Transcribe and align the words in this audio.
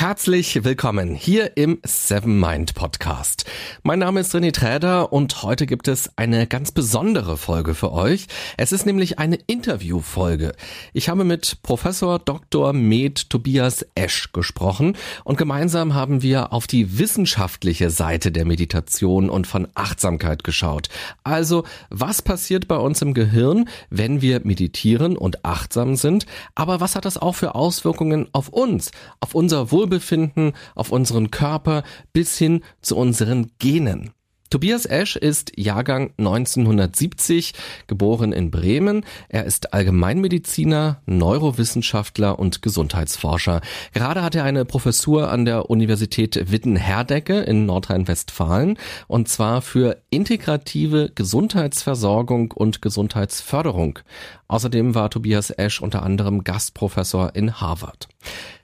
Herzlich 0.00 0.64
willkommen 0.64 1.14
hier 1.14 1.58
im 1.58 1.78
Seven 1.84 2.40
Mind 2.40 2.74
Podcast. 2.74 3.44
Mein 3.82 3.98
Name 3.98 4.20
ist 4.20 4.34
René 4.34 4.50
Träder 4.50 5.12
und 5.12 5.42
heute 5.42 5.66
gibt 5.66 5.88
es 5.88 6.10
eine 6.16 6.46
ganz 6.46 6.72
besondere 6.72 7.36
Folge 7.36 7.74
für 7.74 7.92
euch. 7.92 8.26
Es 8.56 8.72
ist 8.72 8.86
nämlich 8.86 9.18
eine 9.18 9.36
Interviewfolge. 9.46 10.52
Ich 10.94 11.10
habe 11.10 11.24
mit 11.24 11.58
Professor 11.62 12.18
Dr. 12.18 12.72
Med 12.72 13.28
Tobias 13.28 13.84
Esch 13.94 14.32
gesprochen 14.32 14.96
und 15.24 15.36
gemeinsam 15.36 15.92
haben 15.92 16.22
wir 16.22 16.54
auf 16.54 16.66
die 16.66 16.98
wissenschaftliche 16.98 17.90
Seite 17.90 18.32
der 18.32 18.46
Meditation 18.46 19.28
und 19.28 19.46
von 19.46 19.68
Achtsamkeit 19.74 20.44
geschaut. 20.44 20.88
Also, 21.24 21.64
was 21.90 22.22
passiert 22.22 22.68
bei 22.68 22.76
uns 22.76 23.02
im 23.02 23.12
Gehirn, 23.12 23.68
wenn 23.90 24.22
wir 24.22 24.40
meditieren 24.44 25.18
und 25.18 25.44
achtsam 25.44 25.94
sind? 25.94 26.24
Aber 26.54 26.80
was 26.80 26.96
hat 26.96 27.04
das 27.04 27.18
auch 27.18 27.34
für 27.34 27.54
Auswirkungen 27.54 28.28
auf 28.32 28.48
uns, 28.48 28.92
auf 29.20 29.34
unser 29.34 29.70
Wohlbefinden 29.70 29.89
Wohlbefinden, 29.90 30.52
auf 30.74 30.92
unseren 30.92 31.30
Körper 31.30 31.82
bis 32.12 32.38
hin 32.38 32.62
zu 32.80 32.96
unseren 32.96 33.50
Genen. 33.58 34.10
Tobias 34.50 34.84
Esch 34.84 35.14
ist 35.14 35.52
Jahrgang 35.56 36.12
1970, 36.18 37.54
geboren 37.86 38.32
in 38.32 38.50
Bremen. 38.50 39.04
Er 39.28 39.44
ist 39.44 39.72
Allgemeinmediziner, 39.72 41.00
Neurowissenschaftler 41.06 42.36
und 42.36 42.60
Gesundheitsforscher. 42.60 43.60
Gerade 43.94 44.24
hat 44.24 44.34
er 44.34 44.42
eine 44.42 44.64
Professur 44.64 45.30
an 45.30 45.44
der 45.44 45.70
Universität 45.70 46.50
Witten-Herdecke 46.50 47.38
in 47.42 47.64
Nordrhein-Westfalen 47.64 48.76
und 49.06 49.28
zwar 49.28 49.62
für 49.62 50.02
integrative 50.10 51.12
Gesundheitsversorgung 51.14 52.50
und 52.50 52.82
Gesundheitsförderung. 52.82 54.00
Außerdem 54.48 54.96
war 54.96 55.10
Tobias 55.10 55.50
Esch 55.50 55.80
unter 55.80 56.02
anderem 56.02 56.42
Gastprofessor 56.42 57.36
in 57.36 57.60
Harvard. 57.60 58.08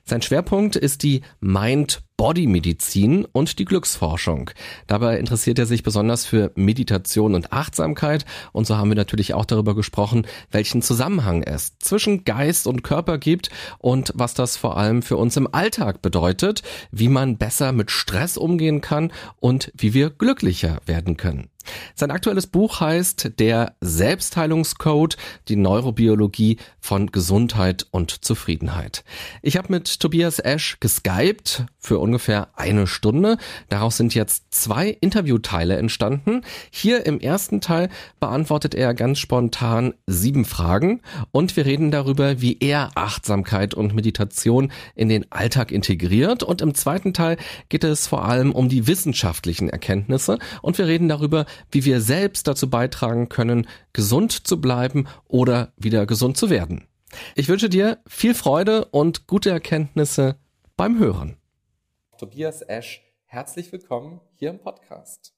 Sein 0.03 0.21
Schwerpunkt 0.21 0.75
ist 0.75 1.03
die 1.03 1.21
Mind-Body-Medizin 2.17 3.25
und 3.25 3.59
die 3.59 3.65
Glücksforschung. 3.65 4.49
Dabei 4.87 5.19
interessiert 5.19 5.59
er 5.59 5.67
sich 5.67 5.83
besonders 5.83 6.25
für 6.25 6.51
Meditation 6.55 7.35
und 7.35 7.53
Achtsamkeit 7.53 8.25
und 8.53 8.65
so 8.65 8.75
haben 8.75 8.89
wir 8.89 8.95
natürlich 8.95 9.35
auch 9.35 9.45
darüber 9.45 9.75
gesprochen, 9.75 10.25
welchen 10.51 10.81
Zusammenhang 10.81 11.43
es 11.43 11.77
zwischen 11.77 12.23
Geist 12.25 12.65
und 12.65 12.83
Körper 12.83 13.19
gibt 13.19 13.49
und 13.77 14.13
was 14.15 14.33
das 14.33 14.57
vor 14.57 14.77
allem 14.77 15.03
für 15.03 15.17
uns 15.17 15.37
im 15.37 15.53
Alltag 15.53 16.01
bedeutet, 16.01 16.63
wie 16.91 17.09
man 17.09 17.37
besser 17.37 17.71
mit 17.71 17.91
Stress 17.91 18.35
umgehen 18.35 18.81
kann 18.81 19.11
und 19.39 19.71
wie 19.77 19.93
wir 19.93 20.09
glücklicher 20.09 20.79
werden 20.87 21.17
können. 21.17 21.49
Sein 21.95 22.11
aktuelles 22.11 22.47
Buch 22.47 22.79
heißt 22.79 23.31
Der 23.39 23.75
Selbstheilungscode, 23.81 25.17
die 25.47 25.55
Neurobiologie 25.55 26.57
von 26.79 27.11
Gesundheit 27.11 27.85
und 27.91 28.23
Zufriedenheit. 28.23 29.03
Ich 29.41 29.57
habe 29.57 29.71
mit 29.71 29.99
Tobias 29.99 30.39
Esch 30.39 30.79
geskypt 30.79 31.65
für 31.79 31.99
ungefähr 31.99 32.49
eine 32.55 32.87
Stunde. 32.87 33.37
Daraus 33.69 33.97
sind 33.97 34.13
jetzt 34.13 34.45
zwei 34.51 34.89
Interviewteile 34.89 35.77
entstanden. 35.77 36.41
Hier 36.71 37.05
im 37.05 37.19
ersten 37.19 37.61
Teil 37.61 37.89
beantwortet 38.19 38.75
er 38.75 38.93
ganz 38.93 39.19
spontan 39.19 39.93
sieben 40.05 40.45
Fragen 40.45 41.01
und 41.31 41.55
wir 41.55 41.65
reden 41.65 41.91
darüber, 41.91 42.41
wie 42.41 42.57
er 42.59 42.91
Achtsamkeit 42.95 43.73
und 43.73 43.93
Meditation 43.93 44.71
in 44.95 45.09
den 45.09 45.31
Alltag 45.31 45.71
integriert. 45.71 46.43
Und 46.43 46.61
im 46.61 46.73
zweiten 46.73 47.13
Teil 47.13 47.37
geht 47.69 47.83
es 47.83 48.07
vor 48.07 48.25
allem 48.25 48.51
um 48.51 48.69
die 48.69 48.87
wissenschaftlichen 48.87 49.69
Erkenntnisse 49.69 50.39
und 50.61 50.77
wir 50.77 50.87
reden 50.87 51.07
darüber, 51.07 51.45
wie 51.71 51.85
wir 51.85 52.01
selbst 52.01 52.47
dazu 52.47 52.69
beitragen 52.69 53.29
können, 53.29 53.67
gesund 53.93 54.47
zu 54.47 54.59
bleiben 54.61 55.07
oder 55.27 55.73
wieder 55.77 56.05
gesund 56.05 56.37
zu 56.37 56.49
werden. 56.49 56.87
Ich 57.35 57.47
wünsche 57.47 57.69
dir 57.69 57.99
viel 58.07 58.33
Freude 58.33 58.85
und 58.85 59.27
gute 59.27 59.49
Erkenntnisse 59.49 60.37
beim 60.75 60.99
Hören. 60.99 61.37
Tobias 62.17 62.61
Esch, 62.61 63.01
herzlich 63.25 63.71
willkommen 63.71 64.21
hier 64.35 64.49
im 64.49 64.59
Podcast. 64.59 65.33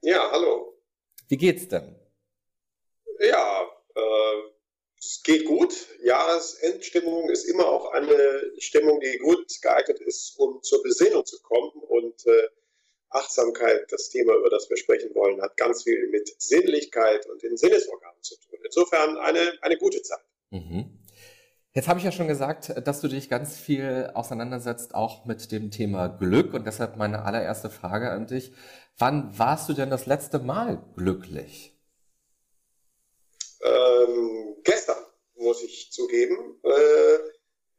Ja, 0.00 0.30
hallo. 0.30 0.74
Wie 1.28 1.36
geht's 1.36 1.68
denn? 1.68 1.96
Ja, 3.20 3.66
äh, 3.94 4.48
es 4.98 5.22
geht 5.24 5.44
gut. 5.44 5.74
Jahresendstimmung 6.02 7.28
ist 7.30 7.44
immer 7.44 7.66
auch 7.66 7.92
eine 7.92 8.52
Stimmung, 8.58 9.00
die 9.00 9.18
gut 9.18 9.60
geeignet 9.60 10.00
ist, 10.00 10.38
um 10.38 10.62
zur 10.62 10.82
Besinnung 10.82 11.26
zu 11.26 11.40
kommen. 11.42 11.72
Und 11.88 12.26
äh, 12.26 12.48
Achtsamkeit, 13.10 13.90
das 13.90 14.10
Thema, 14.10 14.34
über 14.36 14.50
das 14.50 14.68
wir 14.68 14.76
sprechen 14.76 15.14
wollen, 15.14 15.40
hat 15.40 15.56
ganz 15.56 15.84
viel 15.84 16.08
mit 16.08 16.34
Sinnlichkeit 16.40 17.26
und 17.26 17.42
den 17.42 17.56
Sinnesorganen 17.56 18.22
zu 18.22 18.36
tun. 18.36 18.58
Insofern 18.64 19.16
eine, 19.18 19.52
eine 19.62 19.76
gute 19.76 20.02
Zeit. 20.02 20.24
Mhm. 20.50 20.98
Jetzt 21.72 21.86
habe 21.86 21.98
ich 21.98 22.04
ja 22.04 22.12
schon 22.12 22.28
gesagt, 22.28 22.74
dass 22.86 23.00
du 23.00 23.08
dich 23.08 23.28
ganz 23.28 23.56
viel 23.56 24.10
auseinandersetzt, 24.14 24.94
auch 24.94 25.26
mit 25.26 25.52
dem 25.52 25.70
Thema 25.70 26.08
Glück. 26.08 26.52
Und 26.54 26.66
deshalb 26.66 26.96
meine 26.96 27.24
allererste 27.24 27.70
Frage 27.70 28.10
an 28.10 28.26
dich. 28.26 28.52
Wann 28.96 29.38
warst 29.38 29.68
du 29.68 29.74
denn 29.74 29.90
das 29.90 30.06
letzte 30.06 30.38
Mal 30.38 30.82
glücklich? 30.96 31.78
Ähm, 33.62 34.56
gestern, 34.64 34.96
muss 35.36 35.62
ich 35.62 35.92
zugeben. 35.92 36.58
Äh, 36.64 37.18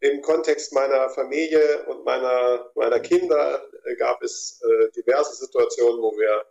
Im 0.02 0.22
Kontext 0.22 0.74
meiner 0.74 1.10
Familie 1.10 1.86
und 1.88 2.06
meiner, 2.06 2.72
meiner 2.76 3.00
Kinder 3.00 3.62
äh, 3.86 3.96
gab 3.96 4.22
es 4.24 4.62
äh, 4.64 4.92
diverse 4.92 5.36
Situationen, 5.36 6.02
wo 6.02 6.12
wir 6.18 6.46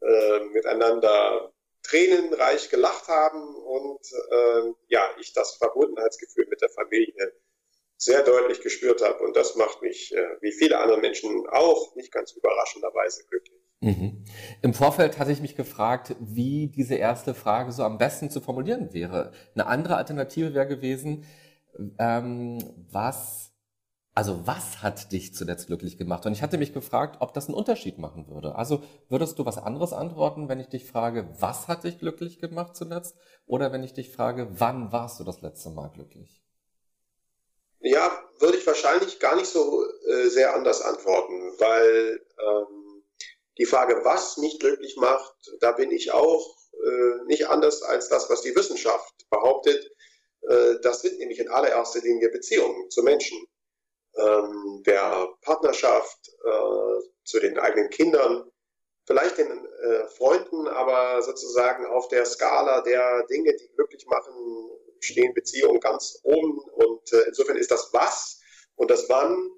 äh, 0.00 0.44
miteinander 0.46 1.52
tränenreich 1.82 2.70
gelacht 2.70 3.08
haben 3.08 3.54
und 3.56 4.00
äh, 4.30 4.72
ja, 4.88 5.08
ich 5.20 5.32
das 5.32 5.56
Verbundenheitsgefühl 5.56 6.46
mit 6.48 6.60
der 6.60 6.70
Familie 6.70 7.32
sehr 7.96 8.22
deutlich 8.22 8.60
gespürt 8.60 9.02
habe. 9.02 9.22
Und 9.24 9.36
das 9.36 9.56
macht 9.56 9.82
mich, 9.82 10.14
äh, 10.14 10.36
wie 10.40 10.52
viele 10.52 10.78
andere 10.78 10.98
Menschen 10.98 11.46
auch, 11.50 11.94
nicht 11.96 12.12
ganz 12.12 12.32
überraschenderweise 12.32 13.24
glücklich. 13.28 13.58
Mhm. 13.80 14.24
Im 14.62 14.74
Vorfeld 14.74 15.18
hatte 15.18 15.32
ich 15.32 15.40
mich 15.40 15.56
gefragt, 15.56 16.16
wie 16.20 16.68
diese 16.68 16.96
erste 16.96 17.34
Frage 17.34 17.72
so 17.72 17.82
am 17.82 17.98
besten 17.98 18.30
zu 18.30 18.40
formulieren 18.40 18.92
wäre. 18.92 19.32
Eine 19.54 19.66
andere 19.66 19.96
Alternative 19.96 20.54
wäre 20.54 20.66
gewesen, 20.66 21.26
ähm, 21.98 22.58
was 22.90 23.52
also 24.18 24.48
was 24.48 24.82
hat 24.82 25.12
dich 25.12 25.32
zuletzt 25.32 25.68
glücklich 25.68 25.96
gemacht? 25.96 26.26
Und 26.26 26.32
ich 26.32 26.42
hatte 26.42 26.58
mich 26.58 26.72
gefragt, 26.72 27.18
ob 27.20 27.34
das 27.34 27.46
einen 27.46 27.54
Unterschied 27.54 27.98
machen 27.98 28.26
würde. 28.28 28.56
Also 28.56 28.82
würdest 29.08 29.38
du 29.38 29.46
was 29.46 29.58
anderes 29.58 29.92
antworten, 29.92 30.48
wenn 30.48 30.58
ich 30.58 30.66
dich 30.66 30.90
frage, 30.90 31.28
was 31.38 31.68
hat 31.68 31.84
dich 31.84 32.00
glücklich 32.00 32.40
gemacht 32.40 32.74
zuletzt? 32.74 33.14
Oder 33.46 33.70
wenn 33.70 33.84
ich 33.84 33.94
dich 33.94 34.10
frage, 34.10 34.48
wann 34.58 34.90
warst 34.90 35.20
du 35.20 35.24
das 35.24 35.40
letzte 35.40 35.70
Mal 35.70 35.92
glücklich? 35.94 36.42
Ja, 37.78 38.10
würde 38.40 38.58
ich 38.58 38.66
wahrscheinlich 38.66 39.20
gar 39.20 39.36
nicht 39.36 39.46
so 39.46 39.84
äh, 39.84 40.26
sehr 40.26 40.52
anders 40.52 40.82
antworten, 40.82 41.52
weil 41.60 42.20
ähm, 42.40 43.04
die 43.56 43.66
Frage, 43.66 44.00
was 44.02 44.36
mich 44.38 44.58
glücklich 44.58 44.96
macht, 44.96 45.36
da 45.60 45.70
bin 45.70 45.92
ich 45.92 46.10
auch 46.10 46.56
äh, 46.72 47.24
nicht 47.26 47.46
anders 47.48 47.82
als 47.82 48.08
das, 48.08 48.28
was 48.28 48.42
die 48.42 48.56
Wissenschaft 48.56 49.30
behauptet. 49.30 49.92
Äh, 50.42 50.76
das 50.82 51.02
sind 51.02 51.18
nämlich 51.18 51.38
in 51.38 51.48
allererster 51.48 52.00
Linie 52.00 52.30
Beziehungen 52.30 52.90
zu 52.90 53.02
Menschen 53.02 53.38
ähm, 54.16 54.82
der 54.86 55.28
Partnerschaft, 55.42 56.28
äh, 56.44 57.02
zu 57.24 57.40
den 57.40 57.58
eigenen 57.58 57.90
Kindern, 57.90 58.50
vielleicht 59.06 59.38
den 59.38 59.50
äh, 59.50 60.06
Freunden, 60.08 60.66
aber 60.68 61.22
sozusagen 61.22 61.86
auf 61.86 62.08
der 62.08 62.24
Skala 62.24 62.82
der 62.82 63.26
Dinge, 63.26 63.54
die 63.56 63.68
glücklich 63.74 64.06
machen, 64.06 64.70
stehen 65.00 65.34
Beziehungen 65.34 65.80
ganz 65.80 66.18
oben. 66.24 66.58
Und 66.58 67.12
insofern 67.28 67.56
ist 67.56 67.70
das 67.70 67.92
Was 67.92 68.40
und 68.74 68.90
das 68.90 69.08
Wann 69.08 69.50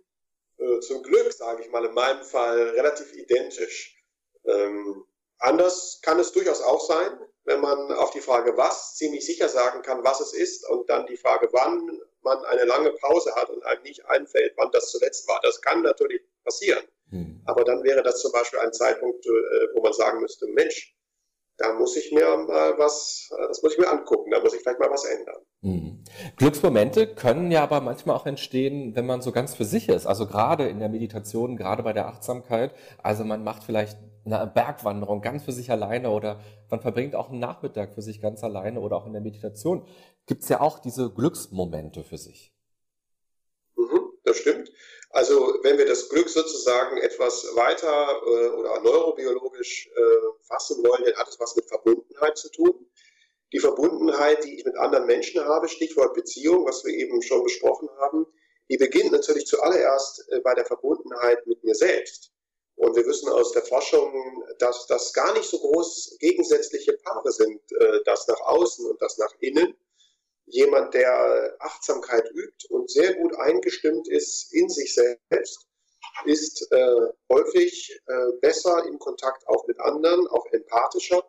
zum 0.83 1.03
Glück, 1.03 1.33
sage 1.33 1.62
ich 1.62 1.71
mal, 1.71 1.87
in 1.87 1.94
meinem 1.94 2.23
Fall 2.23 2.61
relativ 2.71 3.15
identisch. 3.15 3.97
Ähm, 4.44 5.06
anders 5.38 6.00
kann 6.03 6.19
es 6.19 6.33
durchaus 6.33 6.61
auch 6.61 6.87
sein, 6.87 7.19
wenn 7.44 7.60
man 7.60 7.92
auf 7.92 8.10
die 8.10 8.20
Frage 8.20 8.56
was 8.56 8.96
ziemlich 8.96 9.25
sicher 9.25 9.48
sagen 9.48 9.82
kann, 9.82 10.04
was 10.04 10.20
es 10.20 10.32
ist 10.32 10.69
und 10.69 10.88
dann 10.88 11.06
die 11.06 11.16
Frage 11.16 11.48
wann 11.52 12.00
man 12.22 12.44
eine 12.44 12.64
lange 12.64 12.90
Pause 12.92 13.34
hat 13.34 13.48
und 13.50 13.64
einem 13.64 13.82
nicht 13.82 14.04
einfällt, 14.06 14.52
wann 14.56 14.70
das 14.72 14.90
zuletzt 14.90 15.26
war. 15.28 15.40
Das 15.42 15.60
kann 15.62 15.82
natürlich 15.82 16.20
passieren. 16.44 16.84
Hm. 17.10 17.42
Aber 17.46 17.64
dann 17.64 17.82
wäre 17.82 18.02
das 18.02 18.20
zum 18.20 18.32
Beispiel 18.32 18.58
ein 18.60 18.72
Zeitpunkt, 18.72 19.25
äh, 19.26 19.31
wo 19.75 19.81
man 19.82 19.92
sagen 19.92 20.20
müsste, 20.20 20.46
Mensch, 20.48 20.94
da 21.56 21.75
muss 21.75 21.96
ich 21.96 22.10
mir 22.10 22.25
mal 22.38 22.78
was, 22.78 23.28
das 23.48 23.62
muss 23.62 23.75
ich 23.75 23.78
mir 23.78 23.90
angucken, 23.90 24.31
da 24.31 24.40
muss 24.40 24.54
ich 24.54 24.62
vielleicht 24.62 24.81
mal 24.81 24.90
was 24.90 25.04
ändern. 25.04 25.42
Mhm. 25.60 26.04
Glücksmomente 26.37 27.14
können 27.14 27.50
ja 27.50 27.62
aber 27.62 27.82
manchmal 27.82 28.16
auch 28.16 28.25
entstehen, 28.25 28.96
wenn 28.96 29.04
man 29.04 29.20
so 29.20 29.31
ganz 29.31 29.54
für 29.54 29.66
sich 29.66 29.90
ist. 29.90 30.06
Also 30.06 30.26
gerade 30.26 30.69
in 30.69 30.78
der 30.78 30.88
Meditation, 30.88 31.58
gerade 31.58 31.82
bei 31.82 31.92
der 31.92 32.06
Achtsamkeit. 32.06 32.75
Also 33.02 33.25
man 33.25 33.44
macht 33.44 33.64
vielleicht 33.64 33.98
eine 34.32 34.47
Bergwanderung 34.47 35.23
ganz 35.23 35.44
für 35.44 35.53
sich 35.53 35.71
alleine 35.71 36.11
oder 36.11 36.41
man 36.71 36.81
verbringt 36.81 37.15
auch 37.15 37.31
einen 37.31 37.41
Nachmittag 37.41 37.94
für 37.94 38.03
sich 38.03 38.21
ganz 38.21 38.43
alleine 38.44 38.81
oder 38.81 38.97
auch 38.97 39.06
in 39.06 39.12
der 39.12 39.23
Meditation. 39.23 39.87
Gibt 40.27 40.43
es 40.43 40.49
ja 40.49 40.61
auch 40.61 40.79
diese 40.79 41.11
Glücksmomente 41.11 42.05
für 42.05 42.19
sich. 42.19 42.53
Mhm, 43.77 44.12
das 44.25 44.37
stimmt. 44.38 44.71
Also 45.11 45.59
wenn 45.62 45.77
wir 45.77 45.87
das 45.87 46.09
Glück 46.09 46.29
sozusagen 46.29 46.99
etwas 46.99 47.44
weiter 47.56 48.21
äh, 48.25 48.49
oder 48.50 48.81
neurobiologisch 48.81 49.88
äh, 49.88 50.44
fassen 50.47 50.85
wollen, 50.85 51.05
dann 51.05 51.17
hat 51.17 51.29
es 51.29 51.41
was 51.41 51.56
mit 51.56 51.67
Verbundenheit 51.67 52.38
zu 52.38 52.50
tun. 52.50 52.87
Die 53.53 53.59
Verbundenheit, 53.59 54.44
die 54.44 54.56
ich 54.56 54.65
mit 54.65 54.76
anderen 54.76 55.06
Menschen 55.06 55.44
habe, 55.44 55.69
Stichwort 55.69 56.15
Beziehung, 56.15 56.65
was 56.65 56.85
wir 56.85 56.94
eben 56.94 57.21
schon 57.23 57.43
besprochen 57.43 57.88
haben, 57.99 58.25
die 58.71 58.76
beginnt 58.76 59.11
natürlich 59.11 59.47
zuallererst 59.47 60.25
äh, 60.31 60.41
bei 60.41 60.55
der 60.55 60.65
Verbundenheit 60.65 61.44
mit 61.47 61.65
mir 61.65 61.75
selbst. 61.75 62.33
Und 62.81 62.97
wir 62.97 63.05
wissen 63.05 63.29
aus 63.29 63.53
der 63.53 63.62
Forschung, 63.62 64.43
dass 64.59 64.87
das 64.87 65.12
gar 65.12 65.35
nicht 65.35 65.44
so 65.44 65.59
groß 65.59 66.17
gegensätzliche 66.19 66.94
Paare 66.94 67.31
sind, 67.31 67.61
äh, 67.73 68.00
das 68.06 68.27
nach 68.27 68.41
außen 68.41 68.87
und 68.87 69.03
das 69.03 69.19
nach 69.19 69.35
innen. 69.41 69.77
Jemand, 70.47 70.94
der 70.94 71.56
Achtsamkeit 71.59 72.31
übt 72.32 72.69
und 72.71 72.91
sehr 72.91 73.12
gut 73.17 73.37
eingestimmt 73.37 74.09
ist 74.09 74.55
in 74.55 74.71
sich 74.71 74.94
selbst, 74.94 75.69
ist 76.25 76.73
äh, 76.73 77.09
häufig 77.31 78.00
äh, 78.06 78.32
besser 78.41 78.83
im 78.87 78.99
Kontakt 78.99 79.47
auch 79.47 79.67
mit 79.67 79.79
anderen, 79.79 80.26
auch 80.29 80.47
empathischer. 80.47 81.23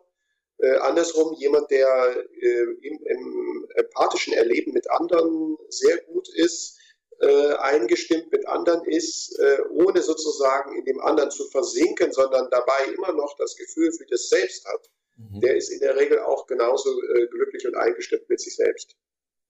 Andersrum, 0.80 1.34
jemand, 1.38 1.68
der 1.72 2.24
im, 2.40 3.04
im 3.04 3.68
empathischen 3.74 4.32
Erleben 4.32 4.72
mit 4.72 4.88
anderen 4.92 5.58
sehr 5.70 5.96
gut 6.02 6.28
ist, 6.36 6.78
äh, 7.22 7.54
eingestimmt 7.60 8.32
mit 8.32 8.46
anderen 8.48 8.84
ist, 8.84 9.38
äh, 9.38 9.58
ohne 9.70 10.02
sozusagen 10.02 10.76
in 10.76 10.84
dem 10.84 11.00
anderen 11.00 11.30
zu 11.30 11.48
versinken, 11.50 12.12
sondern 12.12 12.48
dabei 12.50 12.92
immer 12.96 13.12
noch 13.12 13.36
das 13.38 13.56
Gefühl 13.56 13.92
für 13.92 14.06
das 14.06 14.28
Selbst 14.28 14.66
hat, 14.66 14.90
mhm. 15.16 15.40
der 15.40 15.56
ist 15.56 15.70
in 15.70 15.78
der 15.80 15.96
Regel 15.96 16.18
auch 16.20 16.46
genauso 16.46 16.90
äh, 16.90 17.26
glücklich 17.28 17.66
und 17.66 17.76
eingestimmt 17.76 18.28
mit 18.28 18.40
sich 18.40 18.56
selbst. 18.56 18.96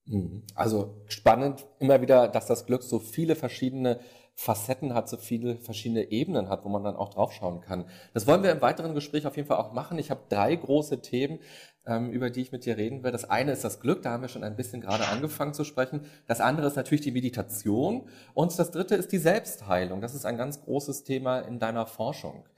Mhm. 0.05 0.43
Also 0.55 1.03
spannend 1.07 1.67
immer 1.79 2.03
wieder, 2.03 2.29
dass 2.29 2.47
das 2.47 2.67
Glück 2.67 2.83
so 2.83 2.99
viele 2.99 3.37
verschiedene 3.37 4.01
Facetten 4.35 4.95
hat, 4.95 5.09
so 5.09 5.17
viele 5.17 5.57
verschiedene 5.57 6.11
Ebenen 6.11 6.49
hat, 6.49 6.65
wo 6.65 6.69
man 6.69 6.83
dann 6.85 6.97
auch 6.97 7.11
draufschauen 7.11 7.61
kann. 7.61 7.89
Das 8.15 8.27
wollen 8.27 8.43
wir 8.43 8.51
im 8.51 8.63
weiteren 8.63 8.95
Gespräch 8.95 9.27
auf 9.27 9.37
jeden 9.37 9.47
Fall 9.47 9.59
auch 9.59 9.73
machen. 9.73 9.99
Ich 9.99 10.11
habe 10.11 10.23
drei 10.29 10.57
große 10.57 11.03
Themen, 11.03 11.41
über 11.85 12.31
die 12.31 12.43
ich 12.43 12.53
mit 12.53 12.65
dir 12.65 12.77
reden 12.77 13.03
will. 13.03 13.11
Das 13.11 13.29
eine 13.29 13.51
ist 13.53 13.65
das 13.65 13.81
Glück, 13.81 14.03
da 14.03 14.11
haben 14.11 14.23
wir 14.23 14.29
schon 14.29 14.45
ein 14.45 14.55
bisschen 14.55 14.81
gerade 14.81 15.09
angefangen 15.09 15.53
zu 15.53 15.65
sprechen. 15.65 16.07
Das 16.29 16.41
andere 16.41 16.69
ist 16.69 16.77
natürlich 16.77 17.01
die 17.01 17.11
Meditation. 17.11 18.09
Und 18.35 18.57
das 18.57 18.71
dritte 18.71 18.95
ist 18.95 19.11
die 19.11 19.19
Selbstheilung. 19.19 20.01
Das 20.01 20.15
ist 20.15 20.25
ein 20.25 20.37
ganz 20.37 20.63
großes 20.63 21.03
Thema 21.03 21.41
in 21.41 21.59
deiner 21.59 21.87
Forschung. 21.87 22.49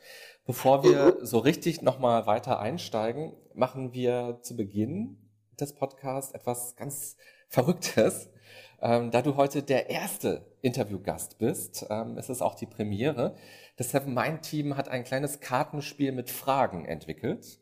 Bevor 0.46 0.84
wir 0.84 1.16
so 1.22 1.38
richtig 1.38 1.80
nochmal 1.80 2.26
weiter 2.26 2.60
einsteigen, 2.60 3.32
machen 3.54 3.94
wir 3.94 4.40
zu 4.42 4.56
Beginn 4.56 5.16
des 5.58 5.74
Podcasts 5.74 6.34
etwas 6.34 6.76
ganz 6.76 7.16
Verrücktes. 7.48 8.30
Ähm, 8.82 9.10
da 9.10 9.22
du 9.22 9.36
heute 9.36 9.62
der 9.62 9.88
erste 9.88 10.44
Interviewgast 10.60 11.38
bist, 11.38 11.86
ähm, 11.88 12.18
ist 12.18 12.28
es 12.28 12.42
auch 12.42 12.54
die 12.54 12.66
Premiere. 12.66 13.36
Das 13.76 13.90
Seven 13.90 14.12
Mind 14.12 14.42
Team 14.42 14.76
hat 14.76 14.88
ein 14.88 15.04
kleines 15.04 15.40
Kartenspiel 15.40 16.12
mit 16.12 16.30
Fragen 16.30 16.84
entwickelt. 16.84 17.60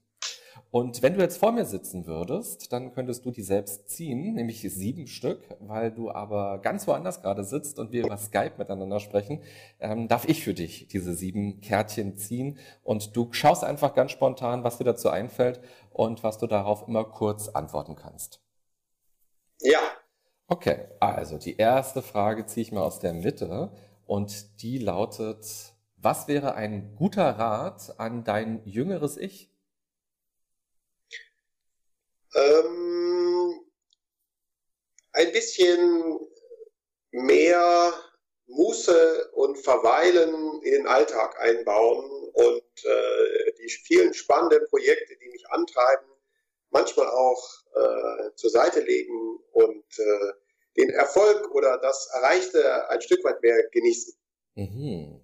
Und 0.72 1.02
wenn 1.02 1.14
du 1.14 1.20
jetzt 1.20 1.36
vor 1.36 1.52
mir 1.52 1.64
sitzen 1.64 2.06
würdest, 2.06 2.72
dann 2.72 2.92
könntest 2.92 3.24
du 3.24 3.30
die 3.30 3.42
selbst 3.42 3.88
ziehen, 3.88 4.34
nämlich 4.34 4.62
sieben 4.62 5.06
Stück. 5.06 5.40
Weil 5.60 5.92
du 5.92 6.10
aber 6.10 6.58
ganz 6.58 6.88
woanders 6.88 7.22
gerade 7.22 7.44
sitzt 7.44 7.78
und 7.78 7.92
wir 7.92 8.04
über 8.06 8.16
Skype 8.16 8.54
miteinander 8.58 8.98
sprechen, 8.98 9.42
ähm, 9.78 10.08
darf 10.08 10.26
ich 10.26 10.42
für 10.42 10.54
dich 10.54 10.88
diese 10.88 11.14
sieben 11.14 11.60
Kärtchen 11.60 12.16
ziehen. 12.16 12.58
Und 12.82 13.14
du 13.16 13.28
schaust 13.32 13.62
einfach 13.62 13.94
ganz 13.94 14.10
spontan, 14.10 14.64
was 14.64 14.78
dir 14.78 14.84
dazu 14.84 15.10
einfällt 15.10 15.60
und 15.90 16.24
was 16.24 16.38
du 16.38 16.48
darauf 16.48 16.88
immer 16.88 17.04
kurz 17.04 17.48
antworten 17.48 17.94
kannst. 17.94 18.40
Ja, 19.60 19.78
Okay, 20.48 20.80
also 21.00 21.38
die 21.38 21.56
erste 21.56 22.02
Frage 22.02 22.44
ziehe 22.44 22.62
ich 22.62 22.72
mal 22.72 22.82
aus 22.82 22.98
der 22.98 23.14
Mitte 23.14 23.70
und 24.04 24.60
die 24.60 24.76
lautet, 24.76 25.72
was 25.96 26.28
wäre 26.28 26.54
ein 26.54 26.94
guter 26.94 27.38
Rat 27.38 27.94
an 27.98 28.22
dein 28.22 28.60
jüngeres 28.66 29.16
Ich? 29.16 29.51
Ähm, 32.34 33.60
ein 35.12 35.32
bisschen 35.32 36.20
mehr 37.10 37.92
Muße 38.46 39.30
und 39.34 39.58
Verweilen 39.58 40.62
in 40.62 40.72
den 40.72 40.86
Alltag 40.86 41.40
einbauen 41.40 42.30
und 42.32 42.84
äh, 42.84 43.52
die 43.58 43.68
vielen 43.68 44.14
spannenden 44.14 44.66
Projekte, 44.68 45.16
die 45.16 45.28
mich 45.28 45.46
antreiben, 45.50 46.06
manchmal 46.70 47.08
auch 47.08 47.42
äh, 47.74 48.34
zur 48.34 48.50
Seite 48.50 48.80
legen 48.80 49.38
und 49.52 49.84
äh, 49.98 50.32
den 50.76 50.90
Erfolg 50.90 51.54
oder 51.54 51.78
das 51.78 52.08
Erreichte 52.14 52.88
ein 52.88 53.00
Stück 53.02 53.22
weit 53.24 53.42
mehr 53.42 53.68
genießen. 53.70 54.14
Mhm. 54.54 55.20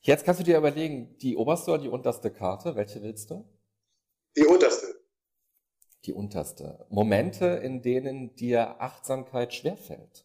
Jetzt 0.00 0.24
kannst 0.24 0.40
du 0.40 0.44
dir 0.44 0.56
überlegen, 0.56 1.16
die 1.18 1.36
oberste 1.36 1.72
oder 1.72 1.82
die 1.82 1.88
unterste 1.88 2.30
Karte, 2.32 2.74
welche 2.74 3.02
willst 3.02 3.30
du? 3.30 3.44
Die 4.36 4.46
unterste. 4.46 4.89
Die 6.04 6.12
unterste. 6.12 6.86
Momente, 6.88 7.46
in 7.62 7.82
denen 7.82 8.34
dir 8.34 8.80
Achtsamkeit 8.80 9.52
schwerfällt. 9.52 10.24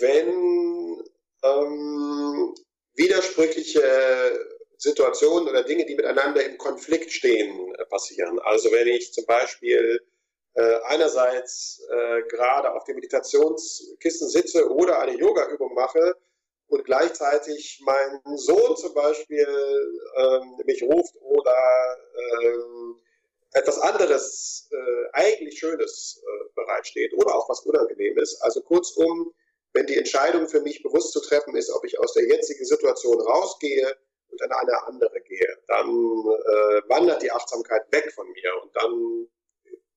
Wenn 0.00 1.04
ähm, 1.42 2.54
widersprüchliche 2.94 3.82
Situationen 4.78 5.48
oder 5.48 5.62
Dinge, 5.62 5.84
die 5.84 5.94
miteinander 5.94 6.44
im 6.44 6.58
Konflikt 6.58 7.12
stehen, 7.12 7.74
äh, 7.74 7.84
passieren. 7.86 8.38
Also 8.40 8.70
wenn 8.72 8.88
ich 8.88 9.12
zum 9.12 9.24
Beispiel 9.26 10.00
äh, 10.54 10.76
einerseits 10.86 11.82
äh, 11.90 12.22
gerade 12.28 12.72
auf 12.72 12.84
dem 12.84 12.96
Meditationskissen 12.96 14.28
sitze 14.28 14.70
oder 14.70 15.00
eine 15.00 15.16
Yoga-Übung 15.16 15.74
mache 15.74 16.16
und 16.74 16.84
gleichzeitig 16.84 17.80
mein 17.84 18.20
Sohn 18.36 18.76
zum 18.76 18.94
Beispiel 18.94 19.46
ähm, 20.16 20.60
mich 20.66 20.82
ruft 20.82 21.14
oder 21.20 21.54
ähm, 22.42 23.00
etwas 23.52 23.78
anderes, 23.78 24.68
äh, 24.72 25.08
eigentlich 25.12 25.60
Schönes 25.60 26.20
äh, 26.20 26.44
bereitsteht 26.56 27.14
oder 27.14 27.36
auch 27.36 27.48
was 27.48 27.60
Unangenehmes. 27.60 28.40
Also 28.40 28.60
kurzum, 28.60 29.32
wenn 29.72 29.86
die 29.86 29.96
Entscheidung 29.96 30.48
für 30.48 30.60
mich 30.60 30.82
bewusst 30.82 31.12
zu 31.12 31.20
treffen 31.20 31.54
ist, 31.54 31.70
ob 31.70 31.84
ich 31.84 31.98
aus 32.00 32.12
der 32.14 32.26
jetzigen 32.26 32.64
Situation 32.64 33.20
rausgehe 33.20 33.96
und 34.30 34.42
in 34.42 34.50
eine 34.50 34.86
andere 34.86 35.20
gehe, 35.20 35.58
dann 35.68 35.88
äh, 35.88 36.88
wandert 36.88 37.22
die 37.22 37.30
Achtsamkeit 37.30 37.82
weg 37.92 38.12
von 38.12 38.26
mir 38.32 38.62
und 38.62 38.74
dann 38.74 39.28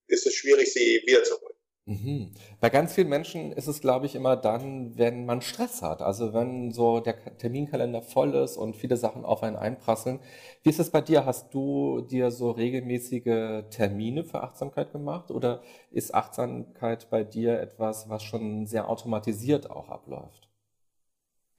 ist 0.08 0.28
es 0.28 0.36
schwierig, 0.36 0.72
sie 0.72 1.01
wiederzuholen. 1.08 1.57
Mhm. 1.88 2.34
Bei 2.60 2.70
ganz 2.70 2.94
vielen 2.94 3.08
Menschen 3.08 3.53
ist 3.53 3.67
es, 3.67 3.79
glaube 3.79 4.08
ich, 4.08 4.15
immer 4.15 4.36
dann, 4.36 4.98
wenn 4.98 5.25
man 5.25 5.41
Stress 5.41 5.82
hat. 5.82 6.01
Also 6.01 6.34
wenn 6.34 6.74
so 6.74 7.00
der 7.00 7.38
Terminkalender 7.38 8.01
voll 8.01 8.36
ist 8.36 8.58
und 8.58 8.75
viele 8.75 8.98
Sachen 8.98 9.24
auf 9.24 9.41
einen 9.41 9.56
einprasseln. 9.56 10.20
Wie 10.63 10.70
ist 10.70 10.79
es 10.79 10.89
bei 10.89 11.00
dir? 11.00 11.25
Hast 11.25 11.53
du 11.53 12.01
dir 12.01 12.29
so 12.29 12.51
regelmäßige 12.51 13.63
Termine 13.70 14.25
für 14.25 14.41
Achtsamkeit 14.44 14.91
gemacht 14.91 15.32
oder 15.32 15.62
ist 15.89 16.13
Achtsamkeit 16.13 17.10
bei 17.10 17.24
dir 17.24 17.62
etwas, 17.62 18.10
was 18.10 18.22
schon 18.22 18.67
sehr 18.67 18.89
automatisiert 18.89 19.72
auch 19.72 19.88
abläuft? 19.88 20.50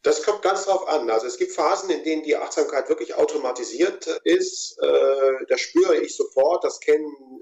Das 0.02 0.22
kommt 0.22 0.42
ganz 0.42 0.66
drauf 0.66 0.86
an. 0.88 1.08
Also 1.08 1.26
es 1.26 1.38
gibt 1.38 1.52
Phasen, 1.52 1.88
in 1.88 2.04
denen 2.04 2.22
die 2.22 2.36
Achtsamkeit 2.36 2.90
wirklich 2.90 3.14
automatisiert 3.14 4.06
ist. 4.24 4.76
Äh, 4.82 5.46
das 5.48 5.60
spüre 5.62 5.96
ich 5.96 6.14
sofort. 6.14 6.64
Das 6.64 6.80
kennen 6.80 7.40